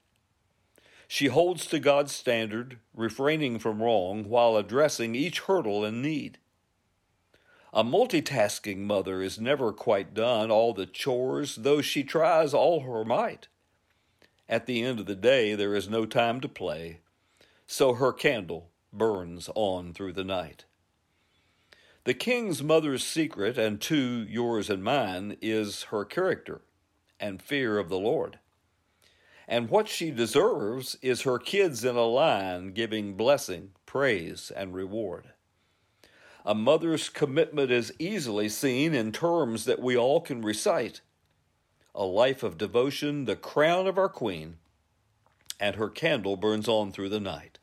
She 1.12 1.26
holds 1.26 1.66
to 1.66 1.80
God's 1.80 2.14
standard, 2.14 2.78
refraining 2.94 3.58
from 3.58 3.82
wrong 3.82 4.28
while 4.28 4.56
addressing 4.56 5.16
each 5.16 5.40
hurdle 5.40 5.84
and 5.84 6.00
need. 6.00 6.38
A 7.72 7.82
multitasking 7.82 8.76
mother 8.76 9.20
is 9.20 9.40
never 9.40 9.72
quite 9.72 10.14
done 10.14 10.52
all 10.52 10.72
the 10.72 10.86
chores, 10.86 11.56
though 11.56 11.80
she 11.80 12.04
tries 12.04 12.54
all 12.54 12.82
her 12.82 13.04
might. 13.04 13.48
At 14.48 14.66
the 14.66 14.84
end 14.84 15.00
of 15.00 15.06
the 15.06 15.16
day, 15.16 15.56
there 15.56 15.74
is 15.74 15.88
no 15.88 16.06
time 16.06 16.40
to 16.42 16.48
play, 16.48 17.00
so 17.66 17.94
her 17.94 18.12
candle 18.12 18.70
burns 18.92 19.50
on 19.56 19.92
through 19.92 20.12
the 20.12 20.22
night. 20.22 20.64
The 22.04 22.14
king's 22.14 22.62
mother's 22.62 23.02
secret, 23.02 23.58
and 23.58 23.80
to 23.80 23.96
yours 23.96 24.70
and 24.70 24.84
mine, 24.84 25.36
is 25.42 25.82
her 25.90 26.04
character 26.04 26.60
and 27.18 27.42
fear 27.42 27.78
of 27.78 27.88
the 27.88 27.98
Lord. 27.98 28.38
And 29.50 29.68
what 29.68 29.88
she 29.88 30.12
deserves 30.12 30.96
is 31.02 31.22
her 31.22 31.40
kids 31.40 31.84
in 31.84 31.96
a 31.96 32.04
line 32.04 32.70
giving 32.72 33.16
blessing, 33.16 33.72
praise, 33.84 34.52
and 34.54 34.72
reward. 34.72 35.32
A 36.46 36.54
mother's 36.54 37.08
commitment 37.08 37.72
is 37.72 37.92
easily 37.98 38.48
seen 38.48 38.94
in 38.94 39.10
terms 39.10 39.64
that 39.64 39.82
we 39.82 39.96
all 39.96 40.20
can 40.20 40.40
recite 40.40 41.00
a 41.96 42.04
life 42.04 42.44
of 42.44 42.58
devotion, 42.58 43.24
the 43.24 43.34
crown 43.34 43.88
of 43.88 43.98
our 43.98 44.08
queen, 44.08 44.58
and 45.58 45.74
her 45.74 45.88
candle 45.88 46.36
burns 46.36 46.68
on 46.68 46.92
through 46.92 47.08
the 47.08 47.18
night. 47.18 47.58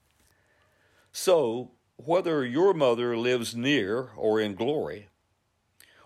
So, 1.13 1.71
whether 1.95 2.45
your 2.45 2.73
mother 2.73 3.15
lives 3.15 3.55
near 3.55 4.09
or 4.17 4.41
in 4.41 4.55
glory, 4.55 5.07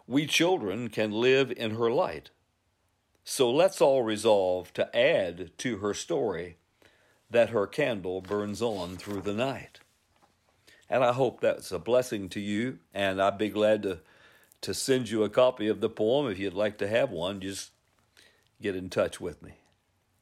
we 0.05 0.27
children 0.27 0.89
can 0.89 1.11
live 1.11 1.51
in 1.51 1.71
her 1.71 1.89
light. 1.89 2.29
So 3.31 3.49
let's 3.49 3.79
all 3.79 4.03
resolve 4.03 4.73
to 4.73 4.93
add 4.93 5.57
to 5.59 5.77
her 5.77 5.93
story 5.93 6.57
that 7.29 7.51
her 7.51 7.65
candle 7.65 8.19
burns 8.19 8.61
on 8.61 8.97
through 8.97 9.21
the 9.21 9.33
night. 9.33 9.79
And 10.89 11.01
I 11.01 11.13
hope 11.13 11.39
that's 11.39 11.71
a 11.71 11.79
blessing 11.79 12.27
to 12.27 12.41
you. 12.41 12.79
And 12.93 13.21
I'd 13.21 13.37
be 13.37 13.47
glad 13.47 13.83
to, 13.83 13.99
to 14.59 14.73
send 14.73 15.09
you 15.09 15.23
a 15.23 15.29
copy 15.29 15.69
of 15.69 15.79
the 15.79 15.87
poem. 15.87 16.29
If 16.29 16.39
you'd 16.39 16.53
like 16.53 16.77
to 16.79 16.89
have 16.89 17.09
one, 17.09 17.39
just 17.39 17.71
get 18.61 18.75
in 18.75 18.89
touch 18.89 19.21
with 19.21 19.41
me. 19.41 19.53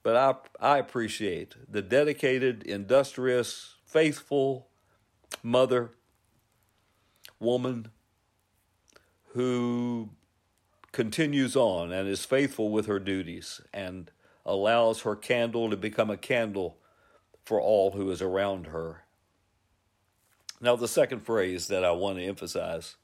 But 0.04 0.16
I, 0.16 0.76
I 0.76 0.78
appreciate 0.78 1.56
the 1.68 1.82
dedicated, 1.82 2.62
industrious, 2.62 3.74
faithful 3.86 4.68
mother, 5.42 5.90
woman 7.40 7.88
who 9.34 10.12
continues 10.92 11.56
on 11.56 11.92
and 11.92 12.08
is 12.08 12.26
faithful 12.26 12.70
with 12.70 12.86
her 12.88 13.00
duties 13.00 13.62
and 13.74 14.12
allows 14.46 15.02
her 15.02 15.16
candle 15.16 15.70
to 15.70 15.78
become 15.78 16.10
a 16.10 16.18
candle 16.18 16.78
for 17.44 17.62
all 17.62 17.92
who 17.92 18.10
is 18.12 18.22
around 18.22 18.68
her. 18.68 19.04
Now, 20.62 20.76
the 20.76 20.88
second 20.88 21.22
phrase 21.22 21.68
that 21.68 21.86
I 21.86 21.92
want 21.92 22.18
to 22.18 22.24
emphasize 22.24 22.96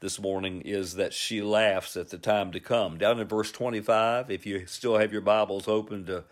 this 0.00 0.20
morning 0.20 0.62
is 0.62 0.94
that 0.94 1.12
she 1.12 1.42
laughs 1.42 1.96
at 1.96 2.10
the 2.10 2.18
time 2.18 2.52
to 2.52 2.60
come. 2.60 2.98
Down 2.98 3.18
in 3.18 3.26
verse 3.26 3.50
25, 3.50 4.30
if 4.30 4.46
you 4.46 4.66
still 4.66 4.98
have 4.98 5.12
your 5.12 5.20
Bibles 5.20 5.68
open 5.68 6.06
to 6.06 6.24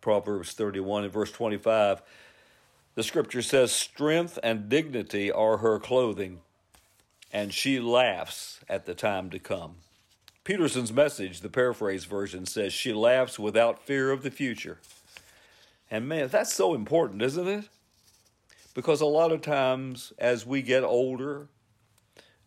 Proverbs 0.00 0.52
31 0.52 1.04
and 1.04 1.12
verse 1.12 1.32
25, 1.32 2.02
the 2.94 3.02
scripture 3.02 3.42
says, 3.42 3.72
Strength 3.72 4.38
and 4.42 4.68
dignity 4.68 5.30
are 5.30 5.58
her 5.58 5.78
clothing, 5.78 6.40
and 7.32 7.52
she 7.52 7.80
laughs 7.80 8.60
at 8.68 8.86
the 8.86 8.94
time 8.94 9.30
to 9.30 9.38
come. 9.38 9.76
Peterson's 10.46 10.92
message, 10.92 11.40
the 11.40 11.48
paraphrase 11.48 12.04
version, 12.04 12.46
says, 12.46 12.72
She 12.72 12.92
laughs 12.92 13.36
without 13.36 13.84
fear 13.84 14.12
of 14.12 14.22
the 14.22 14.30
future. 14.30 14.78
And 15.90 16.08
man, 16.08 16.28
that's 16.28 16.54
so 16.54 16.72
important, 16.72 17.20
isn't 17.20 17.48
it? 17.48 17.68
Because 18.72 19.00
a 19.00 19.06
lot 19.06 19.32
of 19.32 19.42
times 19.42 20.12
as 20.18 20.46
we 20.46 20.62
get 20.62 20.84
older, 20.84 21.48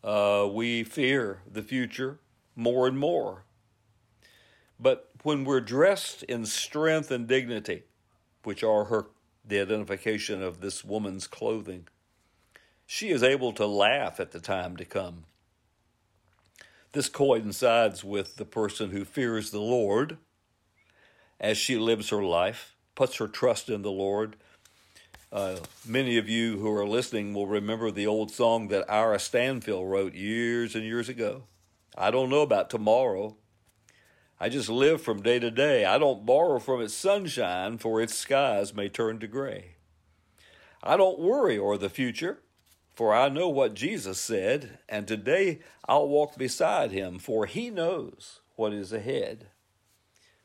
uh, 0.01 0.47
we 0.49 0.85
fear 0.85 1.41
the 1.45 1.61
future 1.61 2.19
more 2.55 2.87
and 2.87 2.97
more. 2.97 3.43
But 4.79 5.09
when 5.23 5.43
we're 5.43 5.59
dressed 5.59 6.23
in 6.23 6.45
strength 6.45 7.11
and 7.11 7.27
dignity, 7.27 7.83
which 8.45 8.63
are 8.63 8.85
her 8.85 9.07
the 9.45 9.59
identification 9.59 10.41
of 10.41 10.61
this 10.61 10.85
woman's 10.85 11.27
clothing, 11.27 11.89
she 12.85 13.09
is 13.09 13.23
able 13.23 13.51
to 13.51 13.65
laugh 13.65 14.21
at 14.21 14.31
the 14.31 14.39
time 14.39 14.77
to 14.77 14.85
come. 14.85 15.25
This 16.91 17.09
coincides 17.09 18.03
with 18.03 18.37
the 18.37 18.45
person 18.45 18.91
who 18.91 19.05
fears 19.05 19.51
the 19.51 19.61
Lord 19.61 20.17
as 21.39 21.57
she 21.57 21.77
lives 21.77 22.09
her 22.09 22.23
life, 22.23 22.75
puts 22.95 23.17
her 23.17 23.27
trust 23.27 23.69
in 23.69 23.81
the 23.81 23.91
Lord, 23.91 24.35
uh, 25.31 25.57
many 25.85 26.17
of 26.17 26.27
you 26.27 26.57
who 26.57 26.71
are 26.75 26.87
listening 26.87 27.33
will 27.33 27.45
remember 27.45 27.91
the 27.91 28.07
old 28.07 28.31
song 28.31 28.69
that 28.69 28.89
Ira 28.89 29.17
Stanphill 29.17 29.87
wrote 29.87 30.15
years 30.15 30.75
and 30.75 30.83
years 30.83 31.07
ago. 31.07 31.43
I 31.95 32.09
don't 32.09 32.31
know 32.31 32.41
about 32.41 32.69
tomorrow. 32.69 33.37
I 34.39 34.49
just 34.49 34.69
live 34.69 35.01
from 35.01 35.21
day 35.21 35.37
to 35.37 35.51
day. 35.51 35.85
I 35.85 35.99
don't 35.99 36.25
borrow 36.25 36.59
from 36.59 36.81
its 36.81 36.95
sunshine, 36.95 37.77
for 37.77 38.01
its 38.01 38.15
skies 38.15 38.73
may 38.73 38.89
turn 38.89 39.19
to 39.19 39.27
gray. 39.27 39.75
I 40.81 40.97
don't 40.97 41.19
worry 41.19 41.59
o'er 41.59 41.77
the 41.77 41.89
future, 41.89 42.39
for 42.99 43.15
I 43.15 43.29
know 43.29 43.47
what 43.47 43.75
Jesus 43.75 44.19
said, 44.19 44.77
and 44.89 45.07
today 45.07 45.59
I'll 45.87 46.09
walk 46.09 46.37
beside 46.37 46.91
him, 46.91 47.17
for 47.17 47.45
he 47.45 47.69
knows 47.69 48.41
what 48.57 48.73
is 48.73 48.91
ahead. 48.91 49.45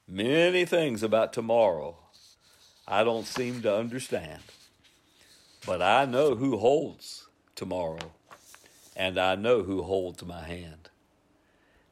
Many 0.06 0.64
things 0.64 1.02
about 1.02 1.32
tomorrow 1.32 1.96
I 2.86 3.02
don't 3.02 3.26
seem 3.26 3.60
to 3.62 3.76
understand. 3.76 4.40
But 5.66 5.82
I 5.82 6.04
know 6.04 6.36
who 6.36 6.56
holds 6.58 7.26
tomorrow, 7.56 8.12
and 8.94 9.18
I 9.18 9.34
know 9.34 9.64
who 9.64 9.82
holds 9.82 10.24
my 10.24 10.44
hand. 10.44 10.90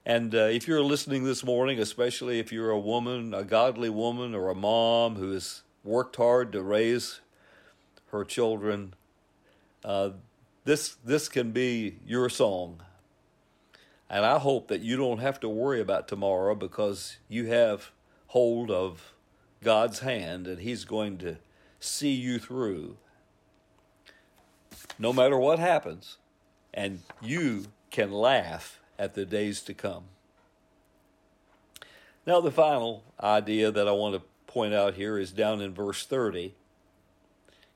And 0.07 0.33
uh, 0.33 0.45
if 0.45 0.69
you're 0.69 0.85
listening 0.85 1.25
this 1.25 1.43
morning, 1.43 1.81
especially 1.81 2.39
if 2.39 2.53
you're 2.53 2.71
a 2.71 2.79
woman, 2.79 3.35
a 3.35 3.43
godly 3.43 3.91
woman, 3.91 4.33
or 4.33 4.49
a 4.49 4.55
mom 4.55 5.17
who 5.17 5.33
has 5.33 5.63
worked 5.83 6.15
hard 6.15 6.53
to 6.53 6.63
raise 6.63 7.21
her 8.13 8.25
children, 8.25 8.95
uh, 9.85 10.11
this 10.65 10.97
this 11.05 11.29
can 11.29 11.51
be 11.53 11.99
your 12.07 12.29
song. 12.29 12.83
And 14.09 14.27
I 14.27 14.39
hope 14.39 14.69
that 14.69 14.83
you 14.83 14.97
don't 14.97 15.21
have 15.21 15.41
to 15.41 15.49
worry 15.49 15.81
about 15.81 16.07
tomorrow 16.07 16.55
because 16.55 17.17
you 17.29 17.47
have 17.47 17.91
hold 18.29 18.71
of 18.71 19.15
God's 19.63 20.01
hand 20.01 20.47
and 20.47 20.61
He's 20.61 20.85
going 20.85 21.19
to 21.19 21.37
see 21.81 22.13
you 22.13 22.39
through 22.39 22.97
no 24.99 25.13
matter 25.13 25.39
what 25.39 25.59
happens. 25.59 26.19
And 26.75 27.01
you 27.21 27.67
can 27.91 28.13
laugh 28.13 28.81
at 28.99 29.15
the 29.15 29.27
days 29.27 29.61
to 29.63 29.75
come. 29.75 30.05
Now, 32.27 32.41
the 32.41 32.53
final 32.53 33.03
idea 33.21 33.71
that 33.71 33.89
I 33.89 33.93
want 33.93 34.15
to 34.15 34.23
point 34.47 34.73
out 34.73 34.95
here 34.95 35.19
is 35.19 35.33
down 35.33 35.61
in 35.61 35.75
verse 35.75 36.07
30. 36.07 36.55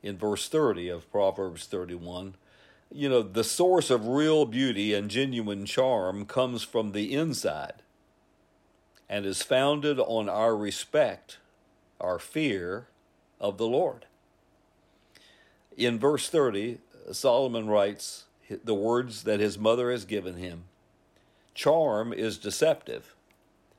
In 0.03 0.17
verse 0.17 0.49
30 0.49 0.89
of 0.89 1.11
Proverbs 1.11 1.67
31, 1.67 2.37
you 2.93 3.09
know, 3.09 3.23
the 3.23 3.45
source 3.45 3.91
of 3.91 4.07
real 4.07 4.47
beauty 4.47 4.95
and 4.95 5.11
genuine 5.11 5.67
charm 5.67 6.25
comes 6.25 6.63
from 6.63 6.93
the 6.93 7.13
inside 7.13 7.83
and 9.09 9.25
is 9.25 9.43
founded 9.43 9.99
on 10.01 10.29
our 10.29 10.57
respect, 10.57 11.39
our 12.01 12.19
fear 12.19 12.89
of 13.41 13.59
the 13.59 13.67
Lord. 13.67 14.07
In 15.77 15.99
verse 15.99 16.29
30, 16.29 16.79
Solomon 17.13 17.69
writes 17.69 18.25
the 18.65 18.75
words 18.75 19.25
that 19.25 19.41
his 19.41 19.59
mother 19.59 19.91
has 19.91 20.05
given 20.05 20.37
him 20.37 20.65
Charm 21.55 22.13
is 22.13 22.37
deceptive, 22.37 23.15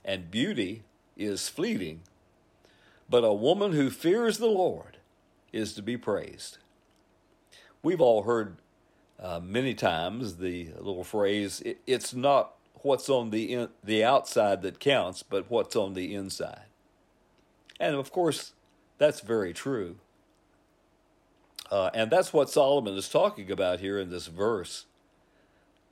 and 0.03 0.31
beauty 0.31 0.83
is 1.15 1.47
fleeting, 1.47 2.01
but 3.09 3.23
a 3.23 3.33
woman 3.33 3.73
who 3.73 3.89
fears 3.91 4.39
the 4.39 4.47
Lord 4.47 4.97
is 5.53 5.73
to 5.73 5.83
be 5.83 5.95
praised. 5.95 6.57
We've 7.83 8.01
all 8.01 8.23
heard 8.23 8.57
uh, 9.19 9.39
many 9.39 9.73
times 9.73 10.37
the 10.37 10.69
little 10.77 11.03
phrase, 11.03 11.61
it, 11.61 11.79
it's 11.87 12.13
not 12.13 12.53
what's 12.83 13.09
on 13.09 13.31
the, 13.31 13.53
in, 13.53 13.69
the 13.83 14.03
outside 14.03 14.61
that 14.61 14.79
counts, 14.79 15.23
but 15.23 15.49
what's 15.49 15.75
on 15.75 15.93
the 15.93 16.13
inside. 16.13 16.65
And 17.79 17.95
of 17.95 18.11
course, 18.11 18.53
that's 18.97 19.21
very 19.21 19.53
true. 19.53 19.97
Uh, 21.69 21.89
and 21.93 22.09
that's 22.09 22.31
what 22.31 22.49
Solomon 22.49 22.95
is 22.95 23.09
talking 23.09 23.51
about 23.51 23.79
here 23.79 23.99
in 23.99 24.09
this 24.09 24.27
verse. 24.27 24.85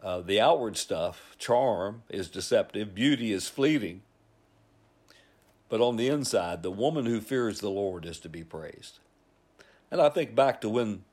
Uh, 0.02 0.22
the 0.22 0.40
outward 0.40 0.78
stuff, 0.78 1.36
charm, 1.38 2.04
is 2.10 2.30
deceptive, 2.30 2.94
beauty 2.94 3.32
is 3.32 3.50
fleeting. 3.50 4.02
But 5.68 5.82
on 5.82 5.98
the 5.98 6.08
inside, 6.08 6.62
the 6.62 6.72
woman 6.72 7.08
who 7.08 7.20
fears 7.20 7.60
the 7.60 7.72
Lord 7.72 8.06
is 8.06 8.20
to 8.20 8.30
be 8.30 8.44
praised. 8.44 9.00
And 9.90 10.00
I 10.00 10.10
think 10.10 10.36
back 10.36 10.62
to 10.62 10.70
when 10.70 11.04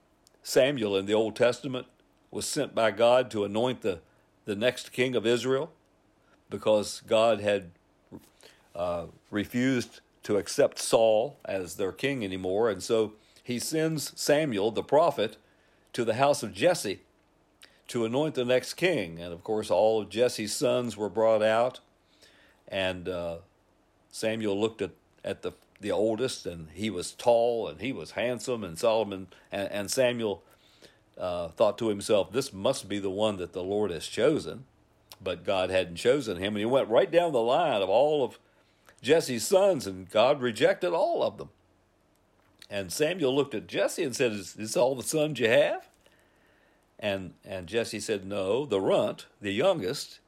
Samuel 0.42 0.96
in 0.96 1.06
the 1.06 1.14
Old 1.14 1.36
Testament 1.36 1.86
was 2.32 2.48
sent 2.48 2.74
by 2.74 2.90
God 2.90 3.30
to 3.30 3.44
anoint 3.44 3.82
the, 3.82 4.00
the 4.46 4.56
next 4.56 4.90
king 4.90 5.14
of 5.14 5.24
Israel 5.24 5.70
because 6.50 7.02
God 7.06 7.40
had 7.40 7.70
uh, 8.74 9.04
refused 9.30 10.00
to 10.24 10.38
accept 10.38 10.78
Saul 10.78 11.36
as 11.44 11.76
their 11.76 11.92
king 11.92 12.24
anymore. 12.24 12.70
And 12.70 12.82
so 12.82 13.12
he 13.44 13.58
sends 13.58 14.18
Samuel, 14.20 14.70
the 14.70 14.82
prophet, 14.82 15.36
to 15.92 16.04
the 16.04 16.14
house 16.14 16.42
of 16.42 16.54
Jesse 16.54 17.00
to 17.88 18.06
anoint 18.06 18.34
the 18.34 18.44
next 18.44 18.74
king. 18.74 19.20
And 19.20 19.32
of 19.32 19.44
course, 19.44 19.70
all 19.70 20.00
of 20.00 20.08
Jesse's 20.08 20.54
sons 20.54 20.96
were 20.96 21.10
brought 21.10 21.42
out. 21.42 21.80
And 22.66 23.08
uh, 23.08 23.36
Samuel 24.10 24.58
looked 24.58 24.80
at, 24.80 24.92
at 25.22 25.42
the, 25.42 25.52
the 25.80 25.90
oldest, 25.90 26.46
and 26.46 26.68
he 26.72 26.88
was 26.88 27.12
tall 27.12 27.68
and 27.68 27.80
he 27.80 27.92
was 27.92 28.12
handsome. 28.12 28.64
And 28.64 28.78
Solomon 28.78 29.26
and, 29.50 29.70
and 29.70 29.90
Samuel 29.90 30.42
uh, 31.22 31.46
thought 31.48 31.78
to 31.78 31.88
himself, 31.88 32.32
This 32.32 32.52
must 32.52 32.88
be 32.88 32.98
the 32.98 33.08
one 33.08 33.36
that 33.36 33.52
the 33.52 33.62
Lord 33.62 33.92
has 33.92 34.06
chosen. 34.06 34.64
But 35.22 35.44
God 35.44 35.70
hadn't 35.70 35.96
chosen 35.96 36.36
him. 36.36 36.54
And 36.54 36.58
he 36.58 36.64
went 36.64 36.88
right 36.88 37.10
down 37.10 37.32
the 37.32 37.40
line 37.40 37.80
of 37.80 37.88
all 37.88 38.24
of 38.24 38.40
Jesse's 39.00 39.46
sons, 39.46 39.86
and 39.86 40.10
God 40.10 40.42
rejected 40.42 40.92
all 40.92 41.22
of 41.22 41.38
them. 41.38 41.50
And 42.68 42.92
Samuel 42.92 43.34
looked 43.34 43.54
at 43.54 43.68
Jesse 43.68 44.02
and 44.02 44.16
said, 44.16 44.32
Is 44.32 44.54
this 44.54 44.76
all 44.76 44.96
the 44.96 45.04
sons 45.04 45.38
you 45.38 45.48
have? 45.48 45.88
And, 46.98 47.34
and 47.44 47.68
Jesse 47.68 48.00
said, 48.00 48.26
No, 48.26 48.66
the 48.66 48.80
runt, 48.80 49.26
the 49.40 49.52
youngest, 49.52 50.18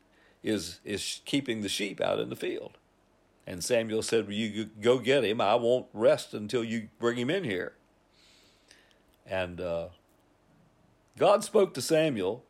is, 0.45 0.79
is 0.85 1.23
keeping 1.25 1.63
the 1.63 1.69
sheep 1.69 2.01
out 2.01 2.21
in 2.21 2.29
the 2.29 2.37
field. 2.37 2.79
And 3.49 3.65
Samuel 3.65 4.03
said, 4.03 4.27
well, 4.27 4.35
You 4.35 4.67
go 4.81 4.99
get 5.01 5.25
him. 5.25 5.41
I 5.41 5.57
won't 5.57 5.87
rest 5.93 6.35
until 6.35 6.63
you 6.63 6.89
bring 7.01 7.17
him 7.17 7.31
in 7.31 7.43
here. 7.43 7.73
And 9.27 9.61
uh, 9.61 9.89
God 11.17 11.45
spoke 11.45 11.75
to 11.75 11.83
Samuel 11.83 12.45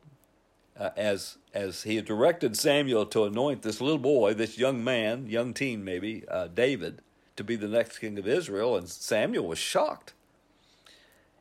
uh, 0.77 0.89
as 0.97 1.37
as 1.53 1.83
he 1.83 1.95
had 1.95 2.05
directed 2.05 2.57
Samuel 2.57 3.05
to 3.07 3.23
anoint 3.23 3.61
this 3.61 3.79
little 3.79 3.97
boy, 3.97 4.33
this 4.33 4.57
young 4.57 4.83
man, 4.83 5.27
young 5.27 5.53
teen 5.53 5.85
maybe, 5.85 6.27
uh, 6.27 6.47
David, 6.47 7.01
to 7.37 7.45
be 7.45 7.55
the 7.55 7.69
next 7.69 7.99
king 7.99 8.19
of 8.19 8.27
Israel. 8.27 8.75
And 8.75 8.89
Samuel 8.89 9.47
was 9.47 9.57
shocked. 9.57 10.13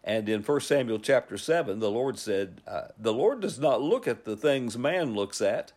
And 0.04 0.28
in 0.28 0.42
1 0.42 0.60
Samuel 0.60 1.00
chapter 1.00 1.36
7, 1.36 1.80
the 1.80 1.90
Lord 1.90 2.18
said, 2.18 2.60
uh, 2.68 2.88
The 2.98 3.12
Lord 3.12 3.40
does 3.40 3.58
not 3.58 3.80
look 3.80 4.06
at 4.06 4.24
the 4.24 4.36
things 4.36 4.78
man 4.78 5.14
looks 5.14 5.40
at. 5.40 5.72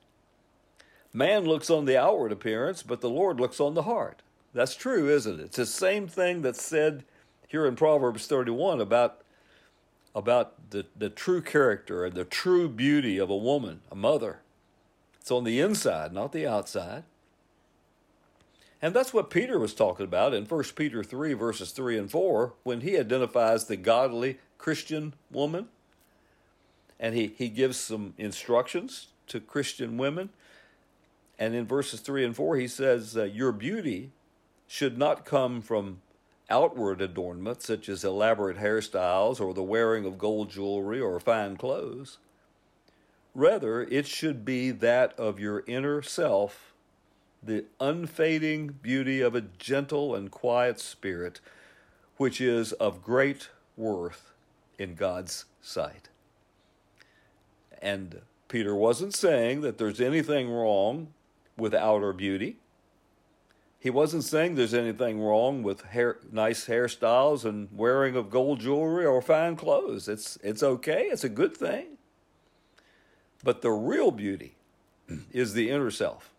Man 1.14 1.46
looks 1.46 1.70
on 1.70 1.86
the 1.86 1.98
outward 1.98 2.32
appearance, 2.32 2.84
but 2.84 3.02
the 3.02 3.10
Lord 3.10 3.40
looks 3.40 3.60
on 3.60 3.74
the 3.74 3.84
heart. 3.84 4.22
That's 4.54 4.76
true, 4.76 5.10
isn't 5.10 5.40
it? 5.40 5.44
It's 5.46 5.58
the 5.58 5.66
same 5.66 6.08
thing 6.08 6.42
that's 6.42 6.62
said 6.62 7.06
here 7.48 7.66
in 7.66 7.76
Proverbs 7.76 8.28
31 8.28 8.82
about 8.82 9.22
about 10.18 10.72
the, 10.72 10.84
the 10.98 11.12
true 11.12 11.44
character 11.44 12.04
and 12.04 12.16
the 12.16 12.26
true 12.26 12.68
beauty 12.68 13.20
of 13.20 13.30
a 13.30 13.38
woman, 13.38 13.82
a 13.92 13.96
mother. 13.96 14.40
It's 15.22 15.30
on 15.30 15.44
the 15.44 15.60
inside, 15.60 16.12
not 16.12 16.32
the 16.32 16.48
outside. 16.48 17.04
And 18.82 18.96
that's 18.96 19.14
what 19.14 19.30
Peter 19.30 19.60
was 19.60 19.76
talking 19.76 20.06
about 20.06 20.34
in 20.34 20.46
1 20.46 20.64
Peter 20.76 21.04
3, 21.04 21.34
verses 21.34 21.70
3 21.70 22.00
and 22.00 22.10
4, 22.10 22.54
when 22.64 22.82
he 22.82 22.98
identifies 22.98 23.66
the 23.66 23.78
godly 23.78 24.40
Christian 24.58 25.14
woman. 25.32 25.68
And 27.00 27.14
he, 27.14 27.36
he 27.38 27.50
gives 27.50 27.78
some 27.78 28.16
instructions 28.18 29.10
to 29.28 29.40
Christian 29.40 29.98
women. 29.98 30.30
And 31.38 31.54
in 31.54 31.68
verses 31.68 32.00
3 32.00 32.26
and 32.26 32.36
4, 32.36 32.58
he 32.58 32.68
says, 32.68 33.16
Your 33.16 33.52
beauty 33.52 34.10
should 34.66 34.98
not 34.98 35.26
come 35.26 35.62
from 35.62 36.02
outward 36.50 37.02
adornment, 37.02 37.62
such 37.62 37.90
as 37.90 38.04
elaborate 38.04 38.58
hairstyles 38.58 39.40
or 39.42 39.54
the 39.54 39.64
wearing 39.64 40.06
of 40.06 40.18
gold 40.18 40.50
jewelry 40.50 41.00
or 41.00 41.20
fine 41.20 41.58
clothes. 41.58 42.18
Rather, 43.36 43.84
it 43.84 44.08
should 44.08 44.44
be 44.44 44.72
that 44.72 45.18
of 45.20 45.40
your 45.40 45.64
inner 45.68 46.02
self, 46.02 46.74
the 47.44 47.66
unfading 47.80 48.68
beauty 48.82 49.22
of 49.22 49.36
a 49.36 49.42
gentle 49.42 50.16
and 50.16 50.32
quiet 50.32 50.80
spirit, 50.80 51.40
which 52.18 52.42
is 52.42 52.72
of 52.74 53.04
great 53.04 53.50
worth 53.76 54.32
in 54.80 54.96
God's 54.96 55.46
sight. 55.62 56.10
And 57.82 58.22
Peter 58.48 58.76
wasn't 58.76 59.14
saying 59.14 59.62
that 59.62 59.78
there's 59.78 60.02
anything 60.02 60.50
wrong 60.50 61.10
with 61.58 61.74
outer 61.76 62.14
beauty. 62.14 62.58
He 63.80 63.90
wasn't 63.90 64.24
saying 64.24 64.56
there's 64.56 64.74
anything 64.74 65.22
wrong 65.22 65.62
with 65.62 65.84
hair, 65.84 66.18
nice 66.32 66.66
hairstyles 66.66 67.46
and 67.46 67.70
wearing 67.72 68.16
of 68.16 68.30
gold 68.30 68.60
jewelry 68.60 69.06
or 69.06 69.22
fine 69.22 69.56
clothes. 69.56 70.08
It's, 70.08 70.38
it's 70.44 70.64
okay, 70.64 71.04
it's 71.04 71.24
a 71.24 71.30
good 71.30 71.56
thing. 71.56 71.98
But 73.44 73.62
the 73.62 73.72
real 73.72 74.12
beauty 74.12 74.56
is 75.32 75.54
the 75.54 75.70
inner 75.70 75.92
self. 75.92 76.32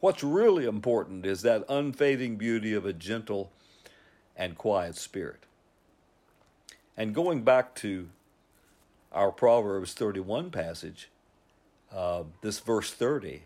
What's 0.00 0.22
really 0.22 0.64
important 0.64 1.26
is 1.26 1.42
that 1.42 1.64
unfading 1.68 2.36
beauty 2.36 2.72
of 2.74 2.86
a 2.86 2.92
gentle 2.92 3.50
and 4.36 4.56
quiet 4.56 4.94
spirit. 4.94 5.44
And 6.96 7.12
going 7.14 7.42
back 7.42 7.74
to 7.76 8.08
our 9.12 9.32
Proverbs 9.32 9.94
31 9.94 10.50
passage, 10.50 11.10
uh, 11.92 12.22
this 12.40 12.60
verse 12.60 12.92
30 12.92 13.42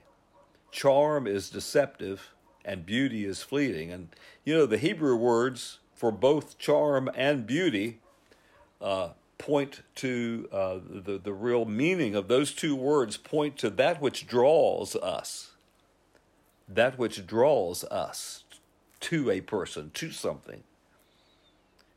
charm 0.70 1.26
is 1.26 1.48
deceptive 1.48 2.30
and 2.64 2.86
beauty 2.86 3.24
is 3.24 3.42
fleeting. 3.42 3.90
And 3.90 4.08
you 4.44 4.54
know, 4.54 4.66
the 4.66 4.78
Hebrew 4.78 5.16
words 5.16 5.78
for 5.94 6.10
both 6.10 6.58
charm 6.58 7.10
and 7.14 7.46
beauty 7.46 8.00
uh, 8.80 9.10
point 9.38 9.82
to 9.96 10.48
uh, 10.52 10.78
the, 10.88 11.18
the 11.18 11.32
real 11.32 11.64
meaning 11.64 12.14
of 12.14 12.28
those 12.28 12.52
two 12.52 12.76
words, 12.76 13.16
point 13.16 13.56
to 13.58 13.70
that 13.70 14.00
which 14.00 14.26
draws 14.26 14.96
us. 14.96 15.52
That 16.68 16.98
which 16.98 17.26
draws 17.26 17.84
us 17.84 18.44
to 19.00 19.30
a 19.30 19.40
person, 19.40 19.90
to 19.94 20.10
something. 20.10 20.62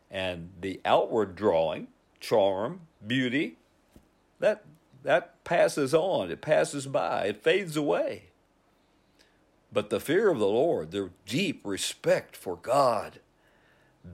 And 0.10 0.52
the 0.60 0.82
outward 0.86 1.36
drawing, 1.36 1.88
charm, 2.20 2.82
beauty, 3.06 3.58
that 4.40 4.64
that 5.04 5.44
passes 5.44 5.94
on, 5.94 6.32
it 6.32 6.42
passes 6.42 6.88
by, 6.88 7.26
it 7.26 7.44
fades 7.44 7.78
away. 7.78 8.24
But 9.76 9.90
the 9.90 10.00
fear 10.00 10.30
of 10.30 10.40
the 10.40 10.48
Lord, 10.48 10.92
the 10.92 11.10
deep 11.26 11.60
respect 11.66 12.38
for 12.38 12.56
God, 12.56 13.20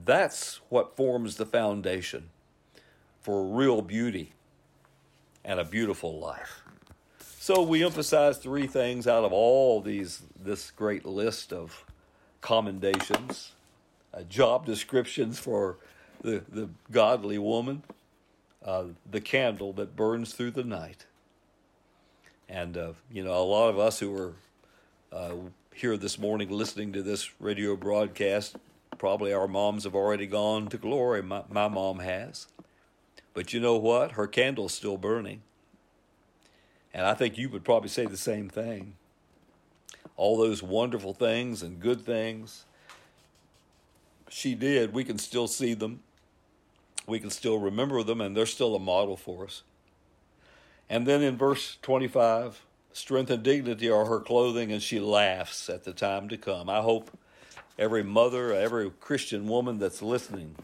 that's 0.04 0.60
what 0.68 0.96
forms 0.96 1.36
the 1.36 1.46
foundation 1.46 2.30
for 3.20 3.44
real 3.44 3.80
beauty 3.80 4.32
and 5.44 5.60
a 5.60 5.64
beautiful 5.64 6.18
life. 6.18 6.62
So 7.38 7.62
we 7.62 7.84
emphasize 7.84 8.38
three 8.38 8.66
things 8.66 9.06
out 9.06 9.22
of 9.22 9.32
all 9.32 9.80
these 9.80 10.22
this 10.42 10.72
great 10.72 11.04
list 11.06 11.52
of 11.52 11.84
commendations, 12.40 13.52
uh, 14.12 14.22
job 14.22 14.66
descriptions 14.66 15.38
for 15.38 15.76
the, 16.22 16.42
the 16.48 16.70
godly 16.90 17.38
woman, 17.38 17.84
uh, 18.64 18.86
the 19.08 19.20
candle 19.20 19.72
that 19.74 19.94
burns 19.94 20.34
through 20.34 20.50
the 20.50 20.64
night, 20.64 21.06
And, 22.48 22.76
uh, 22.76 22.92
you 23.12 23.22
know, 23.22 23.32
a 23.32 23.46
lot 23.46 23.68
of 23.68 23.78
us 23.78 24.00
who 24.00 24.12
are 24.16 24.34
uh, 25.12 25.34
here 25.74 25.96
this 25.96 26.18
morning 26.18 26.48
listening 26.50 26.92
to 26.92 27.02
this 27.02 27.30
radio 27.40 27.76
broadcast, 27.76 28.56
probably 28.98 29.32
our 29.32 29.46
moms 29.46 29.84
have 29.84 29.94
already 29.94 30.26
gone 30.26 30.68
to 30.68 30.78
glory. 30.78 31.22
My, 31.22 31.42
my 31.50 31.68
mom 31.68 31.98
has. 31.98 32.46
But 33.34 33.52
you 33.52 33.60
know 33.60 33.76
what? 33.76 34.12
Her 34.12 34.26
candle's 34.26 34.74
still 34.74 34.96
burning. 34.96 35.42
And 36.94 37.06
I 37.06 37.14
think 37.14 37.38
you 37.38 37.48
would 37.50 37.64
probably 37.64 37.88
say 37.88 38.06
the 38.06 38.16
same 38.16 38.48
thing. 38.48 38.94
All 40.16 40.36
those 40.36 40.62
wonderful 40.62 41.14
things 41.14 41.62
and 41.62 41.80
good 41.80 42.04
things 42.04 42.64
she 44.28 44.54
did, 44.54 44.94
we 44.94 45.04
can 45.04 45.18
still 45.18 45.46
see 45.46 45.74
them. 45.74 46.00
We 47.06 47.18
can 47.18 47.30
still 47.30 47.58
remember 47.58 48.02
them, 48.02 48.20
and 48.20 48.34
they're 48.34 48.46
still 48.46 48.74
a 48.74 48.78
model 48.78 49.16
for 49.16 49.44
us. 49.44 49.62
And 50.88 51.06
then 51.06 51.22
in 51.22 51.36
verse 51.36 51.76
25, 51.82 52.62
strength 52.92 53.30
and 53.30 53.42
dignity 53.42 53.90
are 53.90 54.04
her 54.06 54.20
clothing, 54.20 54.72
and 54.72 54.82
she 54.82 55.00
laughs 55.00 55.68
at 55.68 55.84
the 55.84 55.92
time 55.92 56.28
to 56.28 56.36
come. 56.36 56.68
I 56.68 56.80
hope 56.80 57.10
every 57.78 58.02
mother, 58.02 58.52
every 58.52 58.90
Christian 58.90 59.46
woman 59.46 59.78
that's 59.78 60.02
listening 60.02 60.56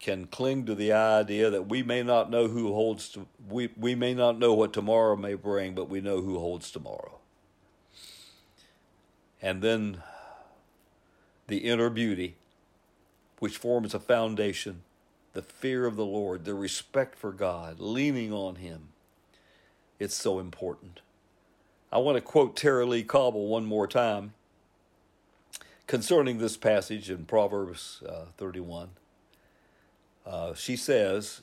can 0.00 0.26
cling 0.26 0.64
to 0.66 0.74
the 0.74 0.92
idea 0.92 1.50
that 1.50 1.68
we 1.68 1.82
may 1.82 2.02
not 2.02 2.30
know 2.30 2.46
who 2.46 2.72
holds 2.72 3.08
to, 3.10 3.26
we, 3.48 3.70
we 3.76 3.94
may 3.94 4.14
not 4.14 4.38
know 4.38 4.54
what 4.54 4.72
tomorrow 4.72 5.16
may 5.16 5.34
bring, 5.34 5.74
but 5.74 5.88
we 5.88 6.00
know 6.00 6.20
who 6.20 6.38
holds 6.38 6.70
tomorrow. 6.70 7.18
And 9.42 9.62
then 9.62 10.02
the 11.46 11.58
inner 11.58 11.90
beauty 11.90 12.36
which 13.38 13.56
forms 13.56 13.94
a 13.94 14.00
foundation, 14.00 14.82
the 15.32 15.42
fear 15.42 15.86
of 15.86 15.96
the 15.96 16.04
Lord, 16.04 16.44
the 16.44 16.54
respect 16.54 17.16
for 17.16 17.32
God, 17.32 17.78
leaning 17.78 18.32
on 18.32 18.56
Him. 18.56 18.88
It's 19.98 20.16
so 20.16 20.38
important. 20.38 21.00
I 21.90 21.98
want 21.98 22.16
to 22.16 22.20
quote 22.20 22.54
Tara-Leigh 22.54 23.04
Cobble 23.04 23.46
one 23.46 23.64
more 23.64 23.86
time 23.86 24.34
concerning 25.86 26.36
this 26.36 26.56
passage 26.56 27.08
in 27.08 27.24
Proverbs 27.24 28.02
uh, 28.06 28.26
31. 28.36 28.90
Uh, 30.26 30.52
she 30.52 30.76
says, 30.76 31.40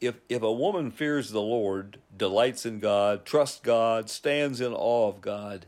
if, 0.00 0.14
if 0.28 0.42
a 0.42 0.52
woman 0.52 0.92
fears 0.92 1.30
the 1.30 1.40
Lord, 1.40 1.98
delights 2.16 2.64
in 2.64 2.78
God, 2.78 3.24
trusts 3.24 3.58
God, 3.60 4.08
stands 4.08 4.60
in 4.60 4.72
awe 4.72 5.08
of 5.08 5.20
God, 5.20 5.66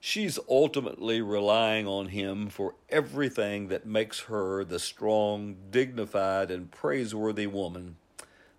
she's 0.00 0.38
ultimately 0.48 1.20
relying 1.20 1.86
on 1.86 2.08
him 2.08 2.48
for 2.48 2.76
everything 2.88 3.68
that 3.68 3.84
makes 3.84 4.20
her 4.20 4.64
the 4.64 4.78
strong, 4.78 5.56
dignified, 5.70 6.50
and 6.50 6.70
praiseworthy 6.70 7.46
woman 7.46 7.96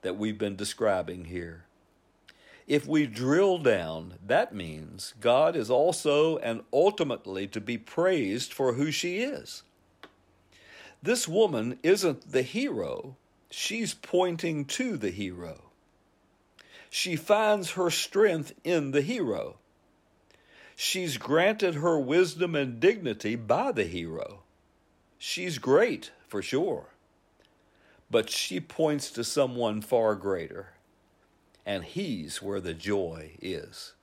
that 0.04 0.16
we've 0.16 0.38
been 0.38 0.56
describing 0.56 1.26
here. 1.26 1.66
If 2.67 2.88
we 2.88 3.06
drill 3.08 3.58
down, 3.58 4.15
that 4.26 4.56
means 4.56 5.13
God 5.19 5.56
is 5.56 5.69
also 5.69 6.38
and 6.38 6.62
ultimately 6.71 7.47
to 7.47 7.60
be 7.60 7.78
praised 7.78 8.54
for 8.54 8.73
who 8.73 8.91
she 8.91 9.19
is. 9.19 9.63
This 11.02 11.28
woman 11.28 11.78
isn't 11.84 12.32
the 12.32 12.43
hero, 12.43 13.17
she's 13.49 13.93
pointing 13.93 14.63
to 14.65 14.95
the 14.95 15.12
hero. 15.12 15.63
She 16.89 17.15
finds 17.15 17.71
her 17.71 17.89
strength 17.89 18.54
in 18.63 18.91
the 18.91 19.02
hero. 19.02 19.58
She's 20.76 21.17
granted 21.17 21.76
her 21.76 21.99
wisdom 21.99 22.56
and 22.56 22.80
dignity 22.80 23.36
by 23.36 23.71
the 23.71 23.86
hero. 23.86 24.43
She's 25.17 25.58
great, 25.58 26.12
for 26.28 26.41
sure. 26.41 26.88
But 28.10 28.30
she 28.30 28.60
points 28.60 29.12
to 29.12 29.23
someone 29.23 29.82
far 29.82 30.15
greater, 30.15 30.73
and 31.65 31.84
he's 31.84 32.41
where 32.41 32.60
the 32.60 32.73
joy 32.73 33.32
is. 33.41 33.93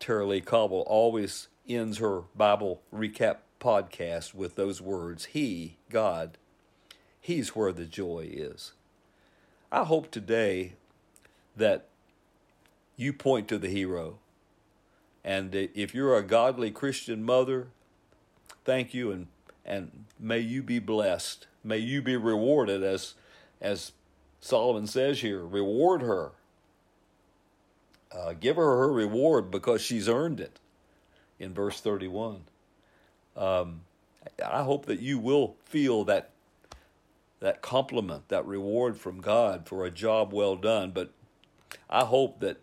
Tara-Leigh 0.00 0.40
Cobble 0.40 0.84
always 0.86 1.48
ends 1.68 1.98
her 1.98 2.22
Bible 2.36 2.82
recap 2.92 3.38
podcast 3.60 4.34
with 4.34 4.54
those 4.54 4.80
words 4.80 5.26
He, 5.26 5.76
God, 5.90 6.36
He's 7.20 7.56
where 7.56 7.72
the 7.72 7.86
joy 7.86 8.28
is. 8.30 8.72
I 9.72 9.84
hope 9.84 10.10
today 10.10 10.74
that 11.56 11.86
you 12.96 13.12
point 13.12 13.48
to 13.48 13.58
the 13.58 13.68
hero 13.68 14.18
and 15.24 15.54
if 15.54 15.94
you're 15.94 16.16
a 16.16 16.22
godly 16.22 16.70
Christian 16.70 17.24
mother, 17.24 17.68
thank 18.64 18.92
you 18.92 19.10
and 19.10 19.26
and 19.64 20.04
may 20.20 20.40
you 20.40 20.62
be 20.62 20.78
blessed. 20.78 21.46
May 21.64 21.78
you 21.78 22.02
be 22.02 22.16
rewarded 22.16 22.82
as 22.84 23.14
as 23.60 23.92
Solomon 24.40 24.86
says 24.86 25.22
here, 25.22 25.42
reward 25.42 26.02
her. 26.02 26.32
Uh, 28.14 28.32
give 28.32 28.56
her 28.56 28.78
her 28.78 28.92
reward 28.92 29.50
because 29.50 29.80
she's 29.80 30.08
earned 30.08 30.38
it 30.38 30.60
in 31.38 31.52
verse 31.52 31.80
31. 31.80 32.42
Um, 33.36 33.80
I 34.44 34.62
hope 34.62 34.86
that 34.86 35.00
you 35.00 35.18
will 35.18 35.56
feel 35.64 36.04
that 36.04 36.30
that 37.40 37.60
compliment, 37.60 38.28
that 38.28 38.46
reward 38.46 38.96
from 38.96 39.20
God 39.20 39.66
for 39.66 39.84
a 39.84 39.90
job 39.90 40.32
well 40.32 40.56
done. 40.56 40.92
But 40.92 41.10
I 41.90 42.04
hope 42.04 42.40
that 42.40 42.58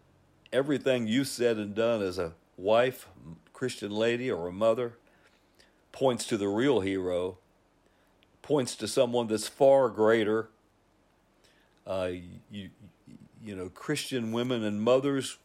everything 0.52 1.06
you 1.08 1.24
said 1.24 1.58
and 1.58 1.76
done 1.76 2.02
as 2.02 2.18
a 2.18 2.34
wife, 2.58 3.08
Christian 3.54 3.92
lady, 3.92 4.32
or 4.32 4.48
a 4.48 4.52
mother 4.52 4.94
points 5.92 6.26
to 6.28 6.38
the 6.38 6.48
real 6.48 6.80
hero, 6.80 7.38
points 8.42 8.76
to 8.78 8.88
someone 8.88 9.28
that's 9.28 9.48
far 9.48 9.90
greater. 9.90 10.50
Uh, 11.86 12.12
you, 12.50 12.70
you 13.44 13.56
know, 13.56 13.70
Christian 13.70 14.32
women 14.32 14.64
and 14.64 14.82
mothers 14.82 15.38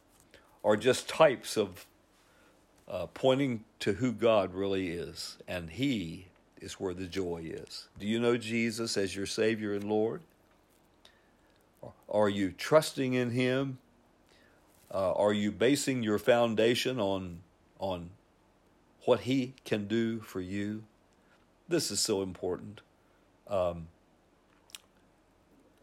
are 0.67 0.75
just 0.75 1.07
types 1.07 1.55
of 1.55 1.85
uh, 2.89 3.05
pointing 3.13 3.63
to 3.79 3.93
who 3.93 4.11
God 4.11 4.53
really 4.53 4.89
is, 4.89 5.37
and 5.47 5.69
He 5.69 6.25
is 6.59 6.73
where 6.73 6.93
the 6.93 7.05
joy 7.05 7.43
is. 7.45 7.87
Do 7.97 8.05
you 8.05 8.19
know 8.19 8.35
Jesus 8.35 8.97
as 8.97 9.15
your 9.15 9.25
Savior 9.25 9.73
and 9.73 9.85
Lord? 9.85 10.19
Are 12.09 12.27
you 12.27 12.51
trusting 12.51 13.13
in 13.13 13.31
Him? 13.31 13.77
Uh, 14.93 15.13
are 15.13 15.31
you 15.31 15.53
basing 15.53 16.03
your 16.03 16.19
foundation 16.19 16.99
on 16.99 17.39
on 17.79 18.09
what 19.05 19.21
He 19.21 19.53
can 19.63 19.87
do 19.87 20.19
for 20.19 20.41
you? 20.41 20.83
This 21.69 21.91
is 21.91 22.01
so 22.01 22.21
important. 22.21 22.81
Um, 23.47 23.87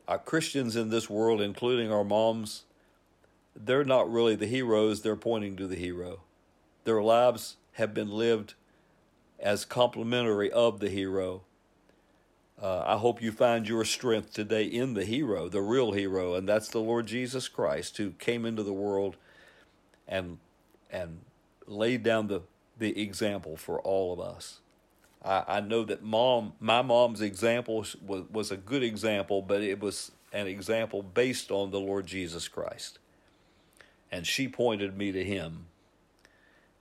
our 0.06 0.18
Christians 0.18 0.76
in 0.76 0.90
this 0.90 1.08
world, 1.08 1.40
including 1.40 1.90
our 1.90 2.04
moms, 2.04 2.64
they're 3.56 3.84
not 3.84 4.10
really 4.10 4.34
the 4.34 4.46
heroes. 4.46 5.02
They're 5.02 5.16
pointing 5.16 5.56
to 5.56 5.66
the 5.66 5.76
hero. 5.76 6.20
Their 6.84 7.02
lives 7.02 7.56
have 7.72 7.94
been 7.94 8.10
lived 8.10 8.54
as 9.38 9.64
complementary 9.64 10.50
of 10.50 10.80
the 10.80 10.90
hero. 10.90 11.42
Uh, 12.60 12.82
I 12.86 12.96
hope 12.96 13.20
you 13.20 13.32
find 13.32 13.68
your 13.68 13.84
strength 13.84 14.32
today 14.32 14.64
in 14.64 14.94
the 14.94 15.04
hero, 15.04 15.48
the 15.48 15.60
real 15.60 15.92
hero, 15.92 16.34
and 16.34 16.48
that's 16.48 16.68
the 16.68 16.78
Lord 16.78 17.06
Jesus 17.06 17.48
Christ 17.48 17.96
who 17.96 18.10
came 18.12 18.44
into 18.44 18.62
the 18.62 18.72
world 18.72 19.16
and 20.06 20.38
and 20.90 21.20
laid 21.66 22.02
down 22.02 22.28
the, 22.28 22.42
the 22.78 23.00
example 23.00 23.56
for 23.56 23.80
all 23.80 24.12
of 24.12 24.20
us. 24.20 24.60
I, 25.24 25.44
I 25.48 25.60
know 25.60 25.84
that 25.84 26.02
mom, 26.02 26.52
my 26.60 26.82
mom's 26.82 27.20
example 27.20 27.84
was, 28.06 28.24
was 28.30 28.50
a 28.50 28.56
good 28.56 28.82
example, 28.82 29.42
but 29.42 29.62
it 29.62 29.80
was 29.80 30.12
an 30.32 30.46
example 30.46 31.02
based 31.02 31.50
on 31.50 31.70
the 31.70 31.80
Lord 31.80 32.06
Jesus 32.06 32.46
Christ. 32.46 32.98
And 34.14 34.26
she 34.26 34.46
pointed 34.46 34.96
me 34.96 35.10
to 35.10 35.24
him. 35.24 35.66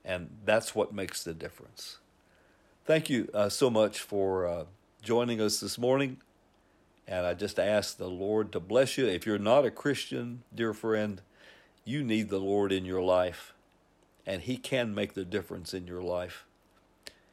And 0.04 0.36
that's 0.44 0.74
what 0.74 0.94
makes 0.94 1.24
the 1.24 1.34
difference. 1.34 1.98
Thank 2.84 3.10
you 3.10 3.28
uh, 3.34 3.48
so 3.48 3.70
much 3.70 3.98
for. 3.98 4.46
Uh, 4.46 4.64
joining 5.04 5.38
us 5.38 5.60
this 5.60 5.76
morning. 5.78 6.16
And 7.06 7.26
I 7.26 7.34
just 7.34 7.58
ask 7.58 7.98
the 7.98 8.08
Lord 8.08 8.50
to 8.52 8.60
bless 8.60 8.96
you. 8.96 9.06
If 9.06 9.26
you're 9.26 9.38
not 9.38 9.66
a 9.66 9.70
Christian, 9.70 10.42
dear 10.52 10.72
friend, 10.72 11.20
you 11.84 12.02
need 12.02 12.30
the 12.30 12.38
Lord 12.38 12.72
in 12.72 12.86
your 12.86 13.02
life, 13.02 13.52
and 14.26 14.40
He 14.40 14.56
can 14.56 14.94
make 14.94 15.12
the 15.12 15.26
difference 15.26 15.74
in 15.74 15.86
your 15.86 16.02
life. 16.02 16.46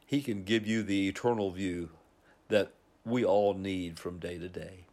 He 0.05 0.21
can 0.21 0.43
give 0.43 0.67
you 0.67 0.83
the 0.83 1.07
eternal 1.07 1.51
view 1.51 1.91
that 2.49 2.73
we 3.05 3.23
all 3.23 3.53
need 3.53 3.97
from 3.97 4.19
day 4.19 4.37
to 4.37 4.49
day. 4.49 4.85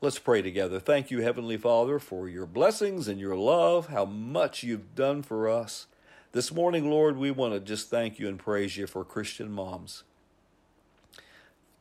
Let's 0.00 0.18
pray 0.18 0.42
together. 0.42 0.78
Thank 0.78 1.10
you, 1.10 1.22
Heavenly 1.22 1.56
Father, 1.56 1.98
for 1.98 2.28
your 2.28 2.44
blessings 2.46 3.08
and 3.08 3.18
your 3.18 3.36
love, 3.36 3.88
how 3.88 4.04
much 4.04 4.62
you've 4.62 4.94
done 4.94 5.22
for 5.22 5.48
us. 5.48 5.86
This 6.32 6.52
morning, 6.52 6.90
Lord, 6.90 7.16
we 7.16 7.30
want 7.30 7.54
to 7.54 7.60
just 7.60 7.88
thank 7.88 8.18
you 8.18 8.28
and 8.28 8.38
praise 8.38 8.76
you 8.76 8.86
for 8.86 9.04
Christian 9.04 9.50
moms 9.50 10.04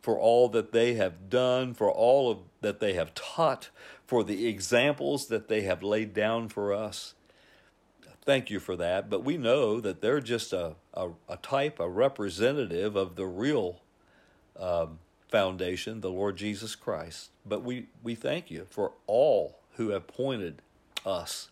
for 0.05 0.19
all 0.19 0.47
that 0.49 0.71
they 0.71 0.93
have 0.93 1.31
done, 1.31 1.73
for 1.73 1.89
all 1.91 2.29
of 2.29 2.37
that 2.61 2.79
they 2.79 2.93
have 2.93 3.15
taught, 3.15 3.71
for 4.05 4.23
the 4.23 4.47
examples 4.47 5.25
that 5.25 5.47
they 5.47 5.63
have 5.63 5.81
laid 5.81 6.13
down 6.13 6.47
for 6.47 6.71
us. 6.71 7.15
Thank 8.21 8.51
you 8.51 8.59
for 8.59 8.75
that. 8.75 9.09
But 9.09 9.23
we 9.23 9.35
know 9.35 9.79
that 9.81 10.01
they're 10.01 10.21
just 10.21 10.53
a, 10.53 10.75
a, 10.93 11.09
a 11.27 11.37
type, 11.37 11.79
a 11.79 11.89
representative 11.89 12.95
of 12.95 13.15
the 13.15 13.25
real 13.25 13.81
um, 14.59 14.99
foundation, 15.35 15.99
the 15.99 16.09
Lord 16.09 16.37
Jesus 16.37 16.75
Christ. 16.75 17.29
But 17.45 17.61
we, 17.61 17.87
we 18.01 18.15
thank 18.15 18.49
you 18.49 18.67
for 18.69 18.93
all 19.05 19.57
who 19.75 19.89
have 19.89 20.07
pointed 20.07 20.61
us 21.05 21.49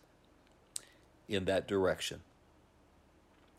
in 1.28 1.44
that 1.44 1.68
direction. 1.68 2.20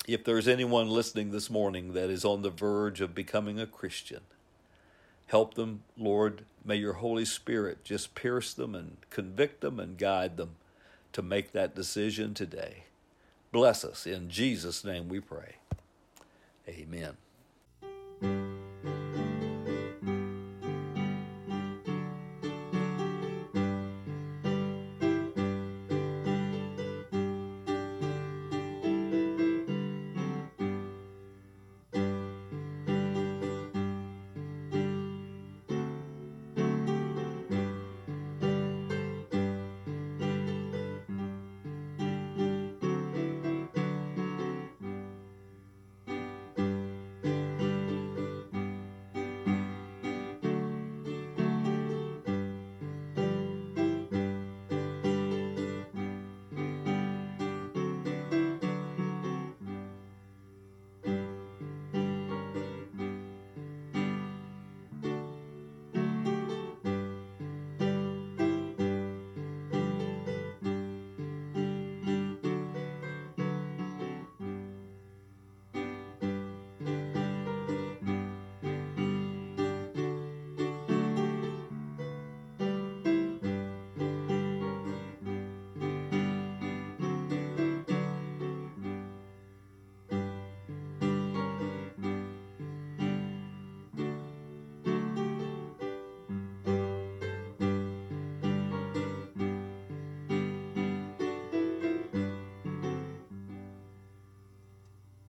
If 0.07 0.23
there's 0.23 0.47
anyone 0.47 0.89
listening 0.89 1.29
this 1.29 1.51
morning 1.51 1.93
that 1.93 2.09
is 2.09 2.25
on 2.25 2.41
the 2.41 2.49
verge 2.49 3.01
of 3.01 3.13
becoming 3.13 3.59
a 3.59 3.67
Christian, 3.67 4.21
help 5.27 5.53
them, 5.53 5.83
Lord. 5.95 6.45
May 6.65 6.77
your 6.77 6.93
Holy 6.93 7.25
Spirit 7.25 7.83
just 7.83 8.15
pierce 8.15 8.51
them 8.51 8.73
and 8.73 8.97
convict 9.11 9.61
them 9.61 9.79
and 9.79 9.95
guide 9.95 10.37
them 10.37 10.55
to 11.13 11.21
make 11.21 11.51
that 11.51 11.75
decision 11.75 12.33
today. 12.33 12.85
Bless 13.51 13.85
us. 13.85 14.07
In 14.07 14.31
Jesus' 14.31 14.83
name 14.83 15.07
we 15.07 15.19
pray. 15.19 15.57
Amen. 16.67 17.15